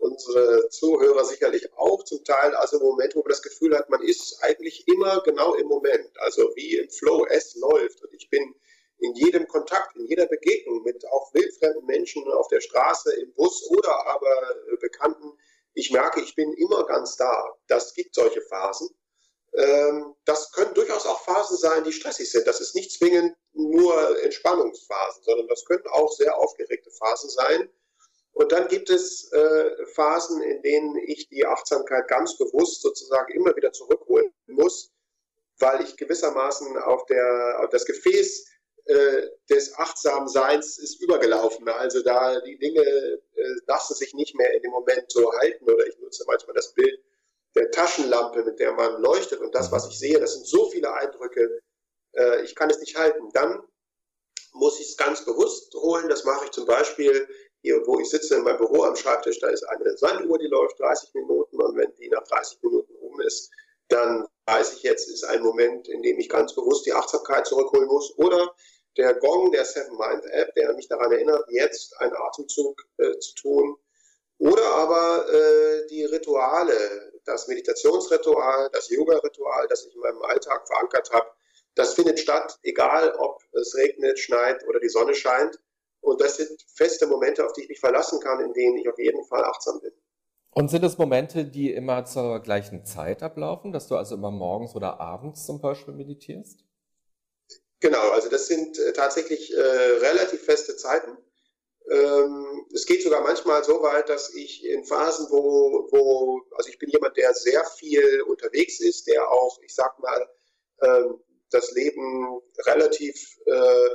unsere 0.00 0.68
Zuhörer 0.70 1.24
sicherlich 1.24 1.72
auch 1.76 2.04
zum 2.04 2.24
Teil, 2.24 2.54
also 2.54 2.78
im 2.78 2.84
Moment, 2.84 3.14
wo 3.14 3.20
man 3.20 3.30
das 3.30 3.42
Gefühl 3.42 3.76
hat, 3.76 3.90
man 3.90 4.02
ist 4.02 4.38
eigentlich 4.42 4.86
immer 4.88 5.22
genau 5.22 5.54
im 5.54 5.66
Moment, 5.66 6.10
also 6.18 6.50
wie 6.54 6.76
im 6.76 6.90
Flow, 6.90 7.26
es 7.26 7.54
läuft 7.56 8.02
und 8.02 8.12
ich 8.14 8.28
bin 8.30 8.54
in 9.00 9.14
jedem 9.14 9.46
Kontakt, 9.46 9.96
in 9.96 10.06
jeder 10.06 10.26
Begegnung 10.26 10.82
mit 10.82 11.06
auch 11.08 11.32
wildfremden 11.32 11.86
Menschen 11.86 12.30
auf 12.32 12.48
der 12.48 12.60
Straße, 12.60 13.14
im 13.20 13.32
Bus 13.34 13.68
oder 13.70 14.06
aber 14.06 14.56
äh, 14.72 14.76
Bekannten, 14.76 15.32
ich 15.74 15.92
merke, 15.92 16.20
ich 16.20 16.34
bin 16.34 16.52
immer 16.54 16.84
ganz 16.86 17.16
da. 17.16 17.54
Das 17.68 17.94
gibt 17.94 18.14
solche 18.14 18.40
Phasen. 18.42 18.88
Ähm, 19.54 20.14
das 20.24 20.50
können 20.52 20.74
durchaus 20.74 21.06
auch 21.06 21.20
Phasen 21.20 21.56
sein, 21.56 21.84
die 21.84 21.92
stressig 21.92 22.30
sind. 22.30 22.46
Das 22.46 22.60
ist 22.60 22.74
nicht 22.74 22.92
zwingend 22.92 23.36
nur 23.52 24.22
Entspannungsphasen, 24.24 25.22
sondern 25.22 25.46
das 25.48 25.64
können 25.64 25.86
auch 25.88 26.10
sehr 26.12 26.36
aufgeregte 26.36 26.90
Phasen 26.90 27.30
sein. 27.30 27.70
Und 28.38 28.52
dann 28.52 28.68
gibt 28.68 28.88
es 28.88 29.32
äh, 29.32 29.86
Phasen, 29.94 30.40
in 30.42 30.62
denen 30.62 30.96
ich 30.96 31.28
die 31.28 31.44
Achtsamkeit 31.44 32.06
ganz 32.06 32.38
bewusst 32.38 32.82
sozusagen 32.82 33.32
immer 33.32 33.56
wieder 33.56 33.72
zurückholen 33.72 34.32
muss, 34.46 34.92
weil 35.58 35.82
ich 35.82 35.96
gewissermaßen 35.96 36.76
auf 36.78 37.04
der 37.06 37.58
auf 37.58 37.70
das 37.70 37.84
Gefäß 37.84 38.46
äh, 38.84 39.26
des 39.50 39.76
achtsamen 39.76 40.28
Seins 40.28 40.78
ist 40.78 41.02
übergelaufen. 41.02 41.68
Also 41.68 42.00
da 42.04 42.40
die 42.42 42.56
Dinge 42.60 42.80
äh, 42.80 43.20
lassen 43.66 43.96
sich 43.96 44.14
nicht 44.14 44.36
mehr 44.36 44.54
in 44.54 44.62
dem 44.62 44.70
Moment 44.70 45.10
so 45.10 45.32
halten 45.32 45.64
oder 45.68 45.88
ich 45.88 45.98
nutze 45.98 46.22
manchmal 46.28 46.54
das 46.54 46.72
Bild 46.74 46.96
der 47.56 47.72
Taschenlampe, 47.72 48.44
mit 48.44 48.60
der 48.60 48.72
man 48.72 49.02
leuchtet 49.02 49.40
und 49.40 49.52
das, 49.52 49.72
was 49.72 49.88
ich 49.88 49.98
sehe, 49.98 50.20
das 50.20 50.34
sind 50.34 50.46
so 50.46 50.70
viele 50.70 50.92
Eindrücke, 50.94 51.60
äh, 52.12 52.44
ich 52.44 52.54
kann 52.54 52.70
es 52.70 52.78
nicht 52.78 52.96
halten. 52.96 53.30
Dann 53.32 53.64
muss 54.52 54.78
ich 54.78 54.90
es 54.90 54.96
ganz 54.96 55.24
bewusst 55.24 55.74
holen. 55.74 56.08
Das 56.08 56.22
mache 56.22 56.44
ich 56.44 56.52
zum 56.52 56.66
Beispiel 56.66 57.28
hier, 57.62 57.82
wo 57.86 57.98
ich 58.00 58.08
sitze 58.08 58.36
in 58.36 58.44
meinem 58.44 58.58
Büro 58.58 58.84
am 58.84 58.96
Schreibtisch, 58.96 59.38
da 59.40 59.48
ist 59.48 59.64
eine 59.64 59.96
Sanduhr, 59.96 60.38
die 60.38 60.46
läuft 60.46 60.78
30 60.78 61.14
Minuten 61.14 61.60
und 61.60 61.76
wenn 61.76 61.94
die 61.96 62.08
nach 62.08 62.22
30 62.24 62.62
Minuten 62.62 62.94
um 62.96 63.20
ist, 63.20 63.50
dann 63.88 64.26
weiß 64.46 64.74
ich 64.74 64.82
jetzt, 64.82 65.08
ist 65.08 65.24
ein 65.24 65.42
Moment, 65.42 65.88
in 65.88 66.02
dem 66.02 66.18
ich 66.18 66.28
ganz 66.28 66.54
bewusst 66.54 66.86
die 66.86 66.92
Achtsamkeit 66.92 67.46
zurückholen 67.46 67.88
muss. 67.88 68.16
Oder 68.18 68.54
der 68.96 69.14
Gong 69.14 69.52
der 69.52 69.64
Seven 69.64 69.96
Mind 69.96 70.24
App, 70.26 70.54
der 70.54 70.72
mich 70.74 70.88
daran 70.88 71.12
erinnert, 71.12 71.44
jetzt 71.48 71.98
einen 72.00 72.14
Atemzug 72.14 72.82
äh, 72.98 73.18
zu 73.18 73.34
tun. 73.34 73.76
Oder 74.38 74.64
aber 74.64 75.26
äh, 75.32 75.86
die 75.88 76.04
Rituale, 76.04 77.12
das 77.24 77.48
Meditationsritual, 77.48 78.70
das 78.72 78.88
Yoga-Ritual, 78.88 79.66
das 79.68 79.86
ich 79.86 79.94
in 79.94 80.00
meinem 80.00 80.22
Alltag 80.22 80.66
verankert 80.66 81.10
habe, 81.12 81.28
das 81.74 81.94
findet 81.94 82.18
statt, 82.18 82.58
egal 82.62 83.14
ob 83.18 83.42
es 83.52 83.74
regnet, 83.76 84.18
schneit 84.18 84.66
oder 84.66 84.80
die 84.80 84.88
Sonne 84.88 85.14
scheint. 85.14 85.58
Und 86.00 86.20
das 86.20 86.36
sind 86.36 86.62
feste 86.74 87.06
Momente, 87.06 87.44
auf 87.44 87.52
die 87.52 87.62
ich 87.62 87.68
mich 87.68 87.80
verlassen 87.80 88.20
kann, 88.20 88.40
in 88.40 88.52
denen 88.52 88.78
ich 88.78 88.88
auf 88.88 88.98
jeden 88.98 89.24
Fall 89.24 89.44
achtsam 89.44 89.80
bin. 89.80 89.92
Und 90.50 90.70
sind 90.70 90.84
es 90.84 90.98
Momente, 90.98 91.44
die 91.44 91.72
immer 91.72 92.04
zur 92.04 92.40
gleichen 92.40 92.84
Zeit 92.84 93.22
ablaufen, 93.22 93.72
dass 93.72 93.88
du 93.88 93.96
also 93.96 94.14
immer 94.14 94.30
morgens 94.30 94.74
oder 94.74 94.98
abends 95.00 95.46
zum 95.46 95.60
Beispiel 95.60 95.94
meditierst? 95.94 96.64
Genau, 97.80 98.10
also 98.10 98.28
das 98.28 98.48
sind 98.48 98.78
äh, 98.78 98.92
tatsächlich 98.92 99.54
äh, 99.54 99.60
relativ 99.60 100.42
feste 100.42 100.76
Zeiten. 100.76 101.16
Ähm, 101.90 102.66
es 102.74 102.86
geht 102.86 103.02
sogar 103.02 103.22
manchmal 103.22 103.62
so 103.64 103.82
weit, 103.82 104.08
dass 104.08 104.34
ich 104.34 104.64
in 104.66 104.84
Phasen, 104.84 105.26
wo, 105.30 105.88
wo, 105.90 106.42
also 106.56 106.68
ich 106.68 106.78
bin 106.78 106.90
jemand, 106.90 107.16
der 107.16 107.32
sehr 107.34 107.64
viel 107.64 108.22
unterwegs 108.22 108.80
ist, 108.80 109.06
der 109.06 109.30
auch, 109.30 109.58
ich 109.62 109.74
sag 109.74 109.98
mal, 110.00 110.28
ähm, 110.82 111.20
das 111.50 111.70
Leben 111.72 112.40
relativ 112.66 113.38
äh, 113.46 113.88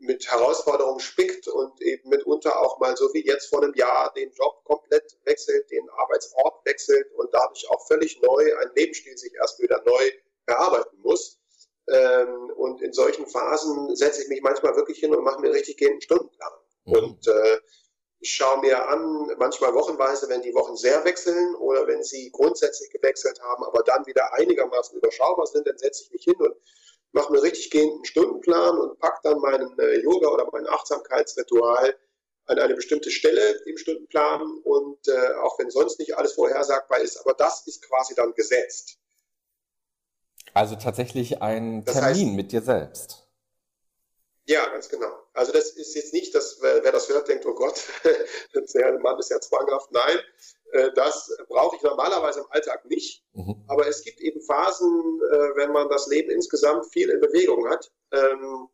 mit 0.00 0.30
Herausforderungen 0.30 1.00
spickt 1.00 1.48
und 1.48 1.80
eben 1.82 2.08
mitunter 2.08 2.60
auch 2.60 2.78
mal 2.78 2.96
so 2.96 3.12
wie 3.12 3.24
jetzt 3.24 3.48
vor 3.48 3.62
einem 3.62 3.74
Jahr 3.74 4.12
den 4.14 4.32
Job 4.32 4.62
komplett 4.64 5.18
wechselt, 5.24 5.70
den 5.70 5.88
Arbeitsort 5.90 6.64
wechselt 6.64 7.12
und 7.14 7.32
dadurch 7.32 7.68
auch 7.70 7.86
völlig 7.86 8.20
neu 8.20 8.56
ein 8.58 8.70
Lebensstil 8.74 9.16
sich 9.16 9.34
erst 9.34 9.60
wieder 9.60 9.82
neu 9.84 10.10
erarbeiten 10.46 10.98
muss. 11.02 11.38
Ähm, 11.88 12.50
und 12.56 12.82
in 12.82 12.92
solchen 12.92 13.26
Phasen 13.26 13.94
setze 13.94 14.22
ich 14.22 14.28
mich 14.28 14.42
manchmal 14.42 14.74
wirklich 14.76 14.98
hin 14.98 15.14
und 15.14 15.22
mache 15.22 15.40
mir 15.40 15.52
richtig 15.52 15.76
gehenden 15.76 16.00
Stundenplan. 16.00 16.52
Mhm. 16.84 16.92
Und 16.92 17.28
äh, 17.28 17.58
ich 18.18 18.32
schaue 18.32 18.60
mir 18.60 18.88
an, 18.88 19.30
manchmal 19.38 19.74
wochenweise, 19.74 20.28
wenn 20.28 20.42
die 20.42 20.54
Wochen 20.54 20.76
sehr 20.76 21.04
wechseln 21.04 21.54
oder 21.56 21.86
wenn 21.86 22.02
sie 22.02 22.30
grundsätzlich 22.32 22.90
gewechselt 22.90 23.40
haben, 23.42 23.62
aber 23.64 23.82
dann 23.82 24.06
wieder 24.06 24.32
einigermaßen 24.34 24.96
überschaubar 24.96 25.46
sind, 25.46 25.66
dann 25.66 25.78
setze 25.78 26.04
ich 26.04 26.10
mich 26.10 26.24
hin 26.24 26.36
und 26.36 26.56
mache 27.16 27.32
mir 27.32 27.42
richtig 27.42 27.70
gehenden 27.70 28.04
Stundenplan 28.04 28.78
und 28.78 28.98
packe 29.00 29.20
dann 29.24 29.40
meinen 29.40 29.76
äh, 29.78 30.00
Yoga 30.00 30.28
oder 30.28 30.46
mein 30.52 30.68
Achtsamkeitsritual 30.68 31.96
an 32.44 32.58
eine 32.58 32.74
bestimmte 32.74 33.10
Stelle 33.10 33.60
im 33.64 33.76
Stundenplan 33.76 34.42
und 34.62 35.08
äh, 35.08 35.34
auch 35.42 35.58
wenn 35.58 35.70
sonst 35.70 35.98
nicht 35.98 36.16
alles 36.16 36.34
vorhersagbar 36.34 37.00
ist, 37.00 37.16
aber 37.16 37.34
das 37.34 37.66
ist 37.66 37.82
quasi 37.82 38.14
dann 38.14 38.34
gesetzt. 38.34 38.98
Also 40.54 40.76
tatsächlich 40.76 41.42
ein 41.42 41.84
das 41.84 41.96
Termin 41.96 42.28
heißt, 42.28 42.36
mit 42.36 42.52
dir 42.52 42.62
selbst. 42.62 43.26
Ja, 44.44 44.66
ganz 44.68 44.88
genau. 44.88 45.12
Also 45.32 45.52
das 45.52 45.70
ist 45.70 45.94
jetzt 45.96 46.12
nicht, 46.12 46.34
dass 46.34 46.58
wer, 46.60 46.84
wer 46.84 46.92
das 46.92 47.08
hört, 47.08 47.28
denkt, 47.28 47.46
oh 47.46 47.54
Gott, 47.54 47.82
der 48.54 48.98
Mann 49.00 49.18
ist 49.18 49.30
ja 49.30 49.40
zwanghaft. 49.40 49.90
Nein, 49.90 50.18
das 50.94 51.30
brauche 51.48 51.76
ich 51.76 51.82
normalerweise 51.82 52.40
im 52.40 52.46
Alltag 52.50 52.84
nicht. 52.86 53.24
Mhm. 53.32 53.64
Aber 53.68 53.86
es 53.86 54.02
gibt 54.02 54.20
eben 54.20 54.40
Phasen, 54.42 55.20
äh, 55.30 55.56
wenn 55.56 55.72
man 55.72 55.88
das 55.88 56.06
Leben 56.08 56.30
insgesamt 56.30 56.86
viel 56.92 57.08
in 57.10 57.20
Bewegung 57.20 57.68
hat, 57.68 57.90
ähm, 58.12 58.68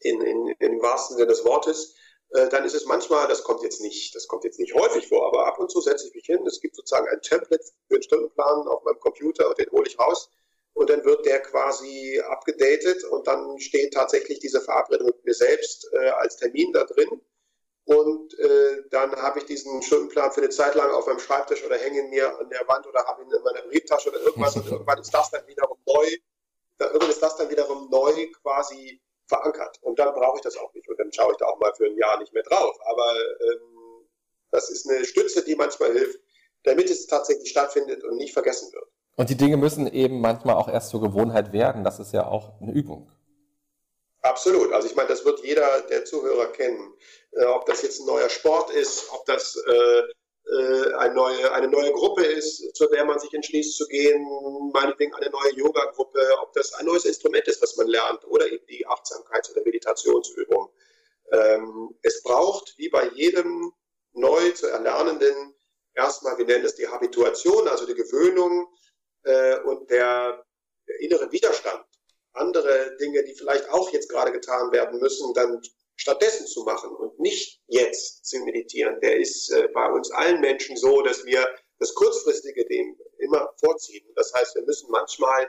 in, 0.00 0.20
in, 0.20 0.48
im 0.58 0.82
wahrsten 0.82 1.16
Sinne 1.16 1.28
des 1.28 1.44
Wortes, 1.44 1.94
äh, 2.30 2.48
dann 2.48 2.64
ist 2.64 2.74
es 2.74 2.86
manchmal, 2.86 3.28
das 3.28 3.42
kommt 3.42 3.62
jetzt 3.62 3.80
nicht, 3.80 4.14
das 4.14 4.26
kommt 4.26 4.44
jetzt 4.44 4.58
nicht 4.58 4.74
häufig 4.74 5.08
vor, 5.08 5.26
aber 5.26 5.46
ab 5.46 5.58
und 5.58 5.70
zu 5.70 5.80
setze 5.80 6.08
ich 6.08 6.14
mich 6.14 6.26
hin. 6.26 6.46
Es 6.46 6.60
gibt 6.60 6.76
sozusagen 6.76 7.08
ein 7.08 7.20
Template 7.20 7.64
für 7.88 7.94
den 7.94 8.02
Stundenplan 8.02 8.66
auf 8.68 8.82
meinem 8.84 9.00
Computer 9.00 9.48
und 9.48 9.58
den 9.58 9.70
hole 9.70 9.86
ich 9.86 9.98
raus. 9.98 10.30
Und 10.74 10.88
dann 10.88 11.04
wird 11.04 11.26
der 11.26 11.40
quasi 11.40 12.18
abgedatet 12.30 13.04
und 13.04 13.26
dann 13.26 13.58
steht 13.58 13.92
tatsächlich 13.92 14.38
diese 14.38 14.62
Verabredung 14.62 15.08
mit 15.08 15.24
mir 15.24 15.34
selbst 15.34 15.86
äh, 15.92 16.08
als 16.08 16.36
Termin 16.36 16.72
da 16.72 16.84
drin. 16.84 17.20
Und 17.84 18.38
äh, 18.38 18.84
dann 18.90 19.10
habe 19.16 19.40
ich 19.40 19.46
diesen 19.46 19.82
Stundenplan 19.82 20.30
für 20.30 20.40
eine 20.40 20.50
Zeit 20.50 20.74
lang 20.74 20.90
auf 20.92 21.06
meinem 21.06 21.18
Schreibtisch 21.18 21.64
oder 21.64 21.76
hänge 21.76 22.00
ihn 22.00 22.10
mir 22.10 22.38
an 22.38 22.48
der 22.48 22.66
Wand 22.68 22.86
oder 22.86 23.04
habe 23.04 23.22
ihn 23.22 23.30
in 23.30 23.42
meiner 23.42 23.62
Brieftasche 23.62 24.10
oder 24.10 24.20
irgendwas. 24.20 24.56
und 24.56 24.66
irgendwann 24.70 25.00
ist 25.00 25.12
das 25.12 25.30
dann 25.30 25.46
wiederum 25.46 25.78
neu. 25.86 26.06
Da, 26.78 26.86
irgendwann 26.86 27.10
ist 27.10 27.22
das 27.22 27.36
dann 27.36 27.50
wiederum 27.50 27.90
neu 27.90 28.28
quasi 28.40 29.00
verankert. 29.26 29.78
Und 29.82 29.98
dann 29.98 30.14
brauche 30.14 30.36
ich 30.36 30.42
das 30.42 30.56
auch 30.56 30.72
nicht. 30.74 30.88
Und 30.88 30.98
dann 30.98 31.12
schaue 31.12 31.32
ich 31.32 31.38
da 31.38 31.46
auch 31.46 31.58
mal 31.58 31.74
für 31.74 31.86
ein 31.86 31.96
Jahr 31.96 32.18
nicht 32.18 32.32
mehr 32.32 32.44
drauf. 32.44 32.78
Aber 32.84 33.14
ähm, 33.50 34.06
das 34.52 34.70
ist 34.70 34.88
eine 34.88 35.04
Stütze, 35.04 35.44
die 35.44 35.56
manchmal 35.56 35.92
hilft, 35.92 36.20
damit 36.62 36.88
es 36.88 37.06
tatsächlich 37.06 37.50
stattfindet 37.50 38.04
und 38.04 38.16
nicht 38.16 38.32
vergessen 38.32 38.72
wird. 38.72 38.86
Und 39.16 39.28
die 39.28 39.36
Dinge 39.36 39.56
müssen 39.56 39.86
eben 39.86 40.20
manchmal 40.20 40.54
auch 40.54 40.68
erst 40.68 40.90
zur 40.90 41.00
Gewohnheit 41.00 41.52
werden. 41.52 41.84
Das 41.84 41.98
ist 41.98 42.12
ja 42.12 42.26
auch 42.26 42.60
eine 42.60 42.72
Übung. 42.72 43.10
Absolut. 44.22 44.72
Also 44.72 44.86
ich 44.88 44.94
meine, 44.94 45.08
das 45.08 45.24
wird 45.24 45.40
jeder 45.44 45.82
der 45.82 46.04
Zuhörer 46.04 46.46
kennen. 46.52 46.94
Äh, 47.32 47.44
ob 47.44 47.66
das 47.66 47.82
jetzt 47.82 48.00
ein 48.00 48.06
neuer 48.06 48.28
Sport 48.28 48.70
ist, 48.70 49.10
ob 49.10 49.26
das 49.26 49.56
äh, 49.56 50.02
äh, 50.50 50.92
eine, 50.94 51.14
neue, 51.14 51.52
eine 51.52 51.68
neue 51.68 51.92
Gruppe 51.92 52.24
ist, 52.24 52.74
zu 52.76 52.86
der 52.86 53.04
man 53.04 53.18
sich 53.18 53.34
entschließt 53.34 53.76
zu 53.76 53.86
gehen, 53.88 54.24
meinetwegen 54.72 55.14
eine 55.14 55.30
neue 55.30 55.52
Yoga-Gruppe, 55.54 56.20
ob 56.40 56.52
das 56.52 56.72
ein 56.74 56.86
neues 56.86 57.04
Instrument 57.04 57.46
ist, 57.48 57.60
was 57.62 57.76
man 57.76 57.88
lernt 57.88 58.24
oder 58.26 58.50
eben 58.50 58.64
die 58.66 58.86
Achtsamkeits- 58.86 59.50
oder 59.52 59.62
Meditationsübung. 59.64 60.70
Ähm, 61.32 61.96
es 62.02 62.22
braucht, 62.22 62.74
wie 62.78 62.88
bei 62.88 63.08
jedem 63.14 63.72
neu 64.12 64.50
zu 64.52 64.68
Erlernenden, 64.68 65.54
erstmal, 65.94 66.38
wir 66.38 66.44
nennen 66.44 66.64
es 66.64 66.76
die 66.76 66.86
Habituation, 66.86 67.66
also 67.68 67.86
die 67.86 67.94
Gewöhnung 67.94 68.68
äh, 69.24 69.58
und 69.60 69.90
der, 69.90 70.44
der 70.86 71.00
innere 71.00 71.30
Widerstand 71.32 71.84
andere 72.34 72.96
Dinge, 72.96 73.24
die 73.24 73.34
vielleicht 73.34 73.68
auch 73.70 73.90
jetzt 73.90 74.08
gerade 74.08 74.32
getan 74.32 74.72
werden 74.72 75.00
müssen, 75.00 75.32
dann 75.34 75.60
stattdessen 75.96 76.46
zu 76.46 76.64
machen 76.64 76.90
und 76.90 77.18
nicht 77.20 77.60
jetzt 77.66 78.24
zu 78.24 78.38
meditieren. 78.44 78.98
Der 79.00 79.18
ist 79.18 79.50
äh, 79.50 79.68
bei 79.72 79.90
uns 79.90 80.10
allen 80.10 80.40
Menschen 80.40 80.76
so, 80.76 81.02
dass 81.02 81.24
wir 81.24 81.46
das 81.78 81.94
Kurzfristige 81.94 82.64
dem 82.66 82.96
immer 83.18 83.50
vorziehen. 83.58 84.04
Das 84.16 84.32
heißt, 84.34 84.54
wir 84.54 84.64
müssen 84.64 84.90
manchmal 84.90 85.48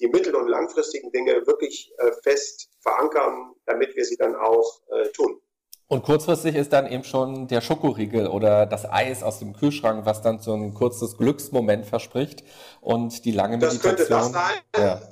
die 0.00 0.08
mittel- 0.08 0.34
und 0.34 0.48
langfristigen 0.48 1.12
Dinge 1.12 1.46
wirklich 1.46 1.92
äh, 1.98 2.10
fest 2.22 2.68
verankern, 2.80 3.52
damit 3.66 3.94
wir 3.94 4.04
sie 4.04 4.16
dann 4.16 4.34
auch 4.34 4.80
äh, 4.90 5.08
tun. 5.10 5.40
Und 5.86 6.02
kurzfristig 6.04 6.56
ist 6.56 6.72
dann 6.72 6.90
eben 6.90 7.04
schon 7.04 7.48
der 7.48 7.60
Schokoriegel 7.60 8.26
oder 8.26 8.64
das 8.64 8.90
Eis 8.90 9.22
aus 9.22 9.40
dem 9.40 9.52
Kühlschrank, 9.52 10.06
was 10.06 10.22
dann 10.22 10.40
so 10.40 10.54
ein 10.54 10.72
kurzes 10.72 11.18
Glücksmoment 11.18 11.84
verspricht 11.84 12.42
und 12.80 13.26
die 13.26 13.32
lange 13.32 13.58
Meditation. 13.58 13.96
Das 13.96 14.06
könnte 14.08 14.10
das 14.10 14.32
sein. 14.32 14.60
Ja 14.78 15.02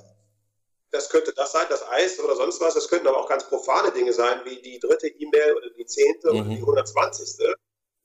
das 0.91 1.09
könnte 1.09 1.33
das 1.33 1.53
sein, 1.53 1.67
das 1.69 1.87
Eis 1.89 2.19
oder 2.19 2.35
sonst 2.35 2.61
was. 2.61 2.75
Das 2.75 2.89
könnten 2.89 3.07
aber 3.07 3.19
auch 3.19 3.29
ganz 3.29 3.47
profane 3.49 3.93
Dinge 3.93 4.13
sein, 4.13 4.41
wie 4.45 4.61
die 4.61 4.79
dritte 4.79 5.09
E-Mail 5.09 5.57
oder 5.57 5.71
die 5.71 5.87
zehnte 5.87 6.33
mhm. 6.33 6.41
oder 6.41 6.49
die 6.49 6.57
120. 6.57 7.47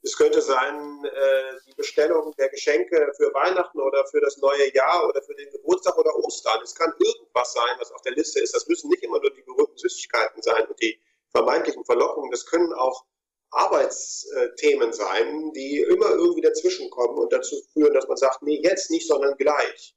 Es 0.04 0.16
könnte 0.16 0.40
sein, 0.40 1.04
äh, 1.04 1.60
die 1.68 1.74
Bestellung 1.74 2.32
der 2.38 2.50
Geschenke 2.50 3.12
für 3.18 3.34
Weihnachten 3.34 3.80
oder 3.80 4.06
für 4.06 4.22
das 4.22 4.38
neue 4.38 4.72
Jahr 4.76 5.10
oder 5.10 5.20
für 5.24 5.34
den 5.34 5.50
Geburtstag 5.50 5.98
oder 5.98 6.16
Ostern. 6.16 6.62
Es 6.64 6.76
kann 6.76 6.94
irgendwas 7.00 7.54
sein, 7.54 7.76
was 7.80 7.92
auf 7.92 8.02
der 8.04 8.14
Liste 8.14 8.40
ist. 8.40 8.54
Das 8.54 8.68
müssen 8.68 8.90
nicht 8.90 9.02
immer 9.02 9.20
nur 9.20 9.34
die 9.34 9.42
berühmten 9.42 9.78
Süßigkeiten 9.78 10.44
sein 10.44 10.68
und 10.68 10.80
die 10.80 11.00
vermeintlichen 11.32 11.84
Verlockungen. 11.86 12.30
Das 12.30 12.46
können 12.46 12.72
auch 12.74 13.04
Arbeitsthemen 13.50 14.94
sein, 14.94 15.52
die 15.54 15.80
immer 15.80 16.12
irgendwie 16.12 16.42
dazwischenkommen 16.42 17.18
und 17.18 17.34
dazu 17.34 17.56
führen, 17.74 17.94
dass 17.94 18.08
man 18.08 18.18
sagt, 18.18 18.44
nee, 18.44 18.60
jetzt 18.62 18.92
nicht, 18.92 19.08
sondern 19.08 19.36
gleich. 19.38 19.96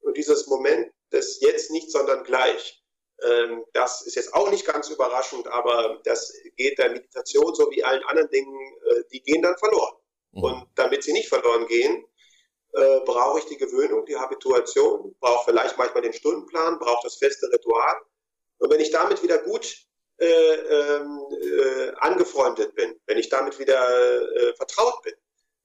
Und 0.00 0.16
dieses 0.16 0.46
Moment 0.46 0.90
das 1.10 1.40
jetzt 1.40 1.70
nicht, 1.70 1.90
sondern 1.90 2.24
gleich. 2.24 2.82
Ähm, 3.22 3.64
das 3.72 4.06
ist 4.06 4.16
jetzt 4.16 4.32
auch 4.34 4.50
nicht 4.50 4.64
ganz 4.64 4.88
überraschend, 4.88 5.46
aber 5.48 6.00
das 6.04 6.32
geht 6.56 6.78
der 6.78 6.90
Meditation 6.90 7.54
so 7.54 7.70
wie 7.70 7.84
allen 7.84 8.02
anderen 8.04 8.30
Dingen, 8.30 8.76
äh, 8.86 9.02
die 9.12 9.22
gehen 9.22 9.42
dann 9.42 9.58
verloren. 9.58 9.94
Mhm. 10.32 10.42
Und 10.42 10.66
damit 10.74 11.02
sie 11.02 11.12
nicht 11.12 11.28
verloren 11.28 11.66
gehen, 11.66 12.04
äh, 12.72 13.00
brauche 13.00 13.40
ich 13.40 13.46
die 13.46 13.58
Gewöhnung, 13.58 14.06
die 14.06 14.16
Habituation, 14.16 15.14
brauche 15.20 15.50
vielleicht 15.50 15.76
manchmal 15.76 16.02
den 16.02 16.12
Stundenplan, 16.12 16.78
brauche 16.78 17.02
das 17.02 17.16
feste 17.16 17.50
Ritual. 17.52 17.96
Und 18.58 18.70
wenn 18.70 18.80
ich 18.80 18.90
damit 18.90 19.22
wieder 19.22 19.38
gut 19.38 19.76
äh, 20.18 20.26
ähm, 20.26 21.20
äh, 21.42 21.92
angefreundet 21.96 22.74
bin, 22.74 22.98
wenn 23.06 23.18
ich 23.18 23.28
damit 23.28 23.58
wieder 23.58 24.36
äh, 24.36 24.54
vertraut 24.54 25.02
bin, 25.02 25.14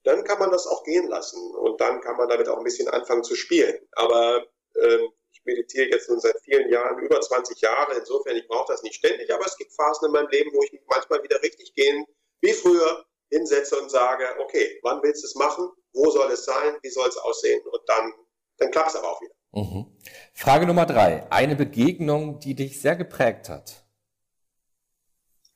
dann 0.03 0.23
kann 0.23 0.39
man 0.39 0.51
das 0.51 0.67
auch 0.67 0.83
gehen 0.83 1.07
lassen 1.07 1.53
und 1.55 1.81
dann 1.81 1.99
kann 2.01 2.15
man 2.15 2.29
damit 2.29 2.47
auch 2.47 2.57
ein 2.57 2.63
bisschen 2.63 2.87
anfangen 2.87 3.23
zu 3.23 3.35
spielen. 3.35 3.77
Aber 3.93 4.45
ähm, 4.81 5.09
meditiere 5.45 5.89
jetzt 5.89 6.09
nun 6.09 6.19
seit 6.19 6.39
vielen 6.43 6.69
Jahren, 6.69 6.99
über 6.99 7.19
20 7.19 7.59
Jahre. 7.61 7.95
Insofern, 7.97 8.35
ich 8.35 8.47
brauche 8.47 8.71
das 8.71 8.83
nicht 8.83 8.95
ständig, 8.95 9.33
aber 9.33 9.45
es 9.45 9.57
gibt 9.57 9.73
Phasen 9.73 10.07
in 10.07 10.11
meinem 10.11 10.29
Leben, 10.29 10.51
wo 10.53 10.63
ich 10.63 10.71
mich 10.71 10.81
manchmal 10.87 11.23
wieder 11.23 11.41
richtig 11.41 11.73
gehen, 11.73 12.05
wie 12.41 12.53
früher, 12.53 13.05
hinsetze 13.29 13.79
und 13.79 13.89
sage, 13.89 14.25
okay, 14.39 14.79
wann 14.83 15.01
willst 15.03 15.23
du 15.23 15.27
es 15.27 15.35
machen? 15.35 15.69
Wo 15.93 16.09
soll 16.11 16.31
es 16.31 16.45
sein? 16.45 16.75
Wie 16.81 16.89
soll 16.89 17.09
es 17.09 17.17
aussehen? 17.17 17.61
Und 17.71 17.81
dann, 17.87 18.13
dann 18.57 18.71
klappt 18.71 18.89
es 18.89 18.95
aber 18.95 19.11
auch 19.11 19.21
wieder. 19.21 19.33
Mhm. 19.51 19.97
Frage 20.33 20.67
Nummer 20.67 20.85
drei. 20.85 21.29
Eine 21.31 21.55
Begegnung, 21.55 22.39
die 22.39 22.55
dich 22.55 22.81
sehr 22.81 22.95
geprägt 22.95 23.49
hat. 23.49 23.85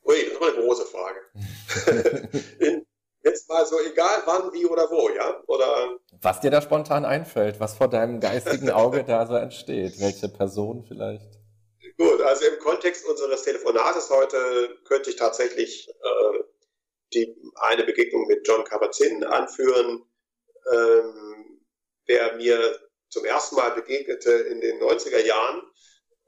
Ui, 0.05 0.15
das 0.15 0.34
ist 0.34 0.41
eine 0.41 0.65
große 0.65 0.86
Frage. 0.86 1.19
in, 2.60 2.86
jetzt 3.24 3.50
mal 3.50 3.66
so, 3.66 3.80
egal 3.80 4.22
wann, 4.26 4.54
wie 4.54 4.66
oder 4.66 4.90
wo, 4.90 5.10
ja? 5.10 5.42
Oder 5.48 6.00
Was 6.22 6.40
dir 6.42 6.52
da 6.52 6.62
spontan 6.62 7.06
einfällt, 7.06 7.60
was 7.60 7.76
vor 7.76 7.90
deinem 7.90 8.20
geistigen 8.20 8.70
Auge 8.70 9.04
da 9.04 9.26
so 9.26 9.36
entsteht, 9.36 10.00
welche 10.00 10.30
Person 10.30 10.84
vielleicht? 10.88 11.40
Gut, 11.98 12.22
also 12.22 12.46
im 12.46 12.60
Kontext 12.60 13.06
unseres 13.06 13.44
Telefonates 13.44 14.10
heute 14.10 14.78
könnte 14.86 15.10
ich 15.10 15.18
tatsächlich 15.18 15.90
äh, 15.90 16.40
die 17.14 17.36
eine 17.56 17.84
Begegnung 17.84 18.26
mit 18.28 18.48
John 18.48 18.64
Kabat-Zinn 18.64 19.24
anführen, 19.24 20.06
ähm, 20.72 21.62
der 22.08 22.36
mir 22.36 22.80
zum 23.10 23.26
ersten 23.26 23.56
Mal 23.56 23.72
begegnete 23.72 24.32
in 24.32 24.62
den 24.62 24.80
90er 24.80 25.26
Jahren 25.26 25.62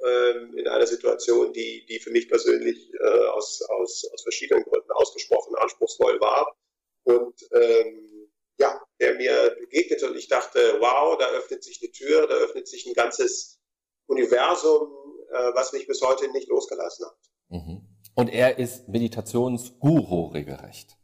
ähm, 0.03 0.57
in 0.57 0.67
einer 0.67 0.87
Situation, 0.87 1.53
die, 1.53 1.85
die 1.85 1.99
für 1.99 2.11
mich 2.11 2.27
persönlich 2.27 2.91
äh, 2.99 3.25
aus, 3.27 3.61
aus, 3.61 4.09
aus 4.13 4.23
verschiedenen 4.23 4.63
Gründen 4.63 4.91
ausgesprochen 4.91 5.55
anspruchsvoll 5.55 6.19
war. 6.19 6.55
Und 7.03 7.35
ähm, 7.53 8.31
ja, 8.57 8.79
der 8.99 9.15
mir 9.15 9.55
begegnete 9.59 10.07
und 10.09 10.15
ich 10.15 10.27
dachte, 10.27 10.77
wow, 10.79 11.17
da 11.17 11.29
öffnet 11.31 11.63
sich 11.63 11.81
eine 11.81 11.91
Tür, 11.91 12.27
da 12.27 12.35
öffnet 12.35 12.67
sich 12.67 12.85
ein 12.85 12.93
ganzes 12.93 13.59
Universum, 14.07 14.91
äh, 15.31 15.53
was 15.53 15.73
mich 15.73 15.87
bis 15.87 16.01
heute 16.01 16.29
nicht 16.31 16.47
losgelassen 16.47 17.05
hat. 17.05 17.17
Mhm. 17.49 17.87
Und 18.15 18.27
er 18.27 18.59
ist 18.59 18.87
Meditationsguru 18.87 20.27
regelrecht. 20.27 20.97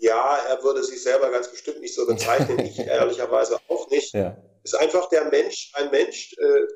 Ja, 0.00 0.36
er 0.36 0.62
würde 0.62 0.82
sich 0.82 1.02
selber 1.02 1.30
ganz 1.30 1.50
bestimmt 1.50 1.80
nicht 1.80 1.94
so 1.94 2.06
bezeichnen, 2.06 2.58
ich 2.60 2.78
ehrlicherweise 2.78 3.58
auch 3.68 3.88
nicht. 3.90 4.14
Ja. 4.14 4.36
Ist 4.62 4.74
einfach 4.74 5.08
der 5.08 5.30
Mensch, 5.30 5.72
ein 5.74 5.90
Mensch, 5.90 6.34
äh, 6.38 6.66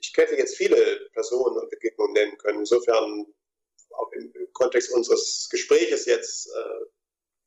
ich 0.00 0.12
hätte 0.16 0.36
jetzt 0.36 0.56
viele 0.56 0.76
Personen 1.12 1.58
und 1.58 1.70
Begegnungen 1.70 2.12
nennen 2.12 2.38
können. 2.38 2.60
Insofern, 2.60 3.26
auch 3.90 4.12
im, 4.12 4.32
Kontext 4.52 4.92
unseres 4.92 5.48
Gespräches 5.50 6.06
jetzt, 6.06 6.48
äh, 6.48 6.86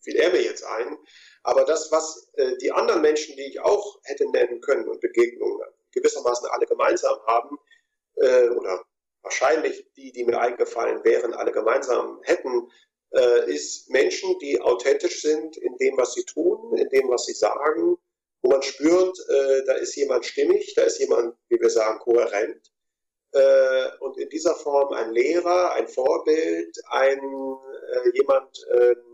fiel 0.04 0.16
er 0.16 0.32
mir 0.32 0.42
jetzt 0.42 0.64
ein. 0.64 0.98
Aber 1.44 1.66
das, 1.66 1.92
was 1.92 2.30
äh, 2.36 2.58
die 2.58 2.72
anderen 2.72 3.02
Menschen, 3.02 3.36
die 3.36 3.44
ich 3.44 3.60
auch 3.60 4.00
hätte 4.04 4.30
nennen 4.30 4.62
können 4.62 4.88
und 4.88 5.02
Begegnungen 5.02 5.68
gewissermaßen 5.92 6.48
alle 6.50 6.66
gemeinsam 6.66 7.20
haben, 7.26 7.58
äh, 8.16 8.50
oder 8.50 8.84
wahrscheinlich 9.22 9.86
die, 9.96 10.12
die 10.12 10.26
mir 10.26 10.40
eingefallen 10.40 11.04
wären, 11.04 11.34
alle 11.34 11.52
gemeinsam 11.52 12.20
hätten, 12.24 12.70
äh, 13.12 13.52
ist 13.52 13.90
Menschen, 13.90 14.38
die 14.40 14.60
authentisch 14.62 15.22
sind 15.22 15.58
in 15.58 15.78
dem, 15.78 15.98
was 15.98 16.14
sie 16.14 16.26
tun, 16.26 16.78
in 16.78 16.90
dem, 16.90 17.10
was 17.10 17.26
sie 17.26 17.34
sagen, 17.34 17.98
wo 18.42 18.50
man 18.50 18.62
spürt, 18.62 19.18
äh, 19.30 19.64
da 19.66 19.74
ist 19.74 19.96
jemand 19.96 20.26
stimmig, 20.26 20.74
da 20.76 20.84
ist 20.84 21.00
jemand, 21.00 21.36
wie 21.50 21.60
wir 21.60 21.70
sagen, 21.70 22.00
kohärent. 22.00 22.72
Äh, 23.32 23.98
und 24.00 24.18
in 24.18 24.30
dieser 24.30 24.56
Form 24.56 24.94
ein 24.94 25.12
Lehrer, 25.12 25.74
ein 25.74 25.88
Vorbild, 25.88 26.78
ein 26.90 27.20
äh, 27.20 28.10
jemand, 28.14 28.66
ähm, 28.72 29.13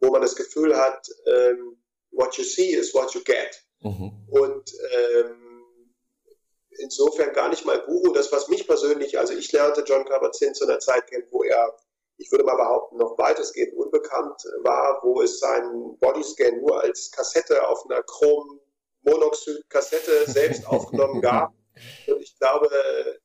wo 0.00 0.10
man 0.10 0.22
das 0.22 0.36
Gefühl 0.36 0.76
hat, 0.76 1.08
ähm, 1.26 1.76
what 2.10 2.36
you 2.36 2.44
see 2.44 2.72
is 2.72 2.94
what 2.94 3.12
you 3.14 3.22
get. 3.22 3.62
Mhm. 3.82 4.12
Und 4.30 4.72
ähm, 4.92 5.50
insofern 6.78 7.32
gar 7.32 7.48
nicht 7.48 7.64
mal 7.64 7.80
Guru. 7.86 8.12
Das, 8.12 8.32
was 8.32 8.48
mich 8.48 8.66
persönlich, 8.66 9.18
also 9.18 9.32
ich 9.32 9.52
lernte 9.52 9.82
John 9.86 10.04
Kabat-Zinn 10.04 10.54
zu 10.54 10.64
einer 10.66 10.78
Zeit 10.78 11.06
kennen, 11.08 11.26
wo 11.30 11.42
er, 11.44 11.76
ich 12.16 12.30
würde 12.30 12.44
mal 12.44 12.56
behaupten, 12.56 12.96
noch 12.98 13.16
weitestgehend 13.18 13.74
unbekannt 13.74 14.42
war, 14.62 15.00
wo 15.02 15.22
es 15.22 15.38
seinen 15.40 15.98
Bodyscan 15.98 16.60
nur 16.60 16.80
als 16.80 17.10
Kassette 17.10 17.66
auf 17.66 17.84
einer 17.86 18.02
Chrom 18.02 18.60
Monoxid-Kassette 19.02 20.30
selbst 20.30 20.66
aufgenommen 20.66 21.20
gab. 21.22 21.52
Und 22.08 22.20
ich 22.20 22.36
glaube, 22.38 22.68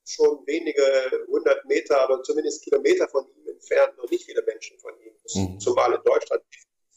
schon 0.06 0.46
wenige 0.46 0.84
hundert 1.28 1.66
Meter, 1.66 2.00
aber 2.02 2.24
zumindest 2.24 2.64
Kilometer 2.64 3.08
von 3.10 3.26
ihm 3.28 3.45
entfernt 3.56 3.98
noch 3.98 4.10
nicht 4.10 4.26
viele 4.26 4.44
Menschen 4.44 4.78
von 4.80 4.94
ihm. 5.00 5.14
Mhm. 5.34 5.60
Zumal 5.60 5.94
in 5.94 6.04
Deutschland 6.04 6.44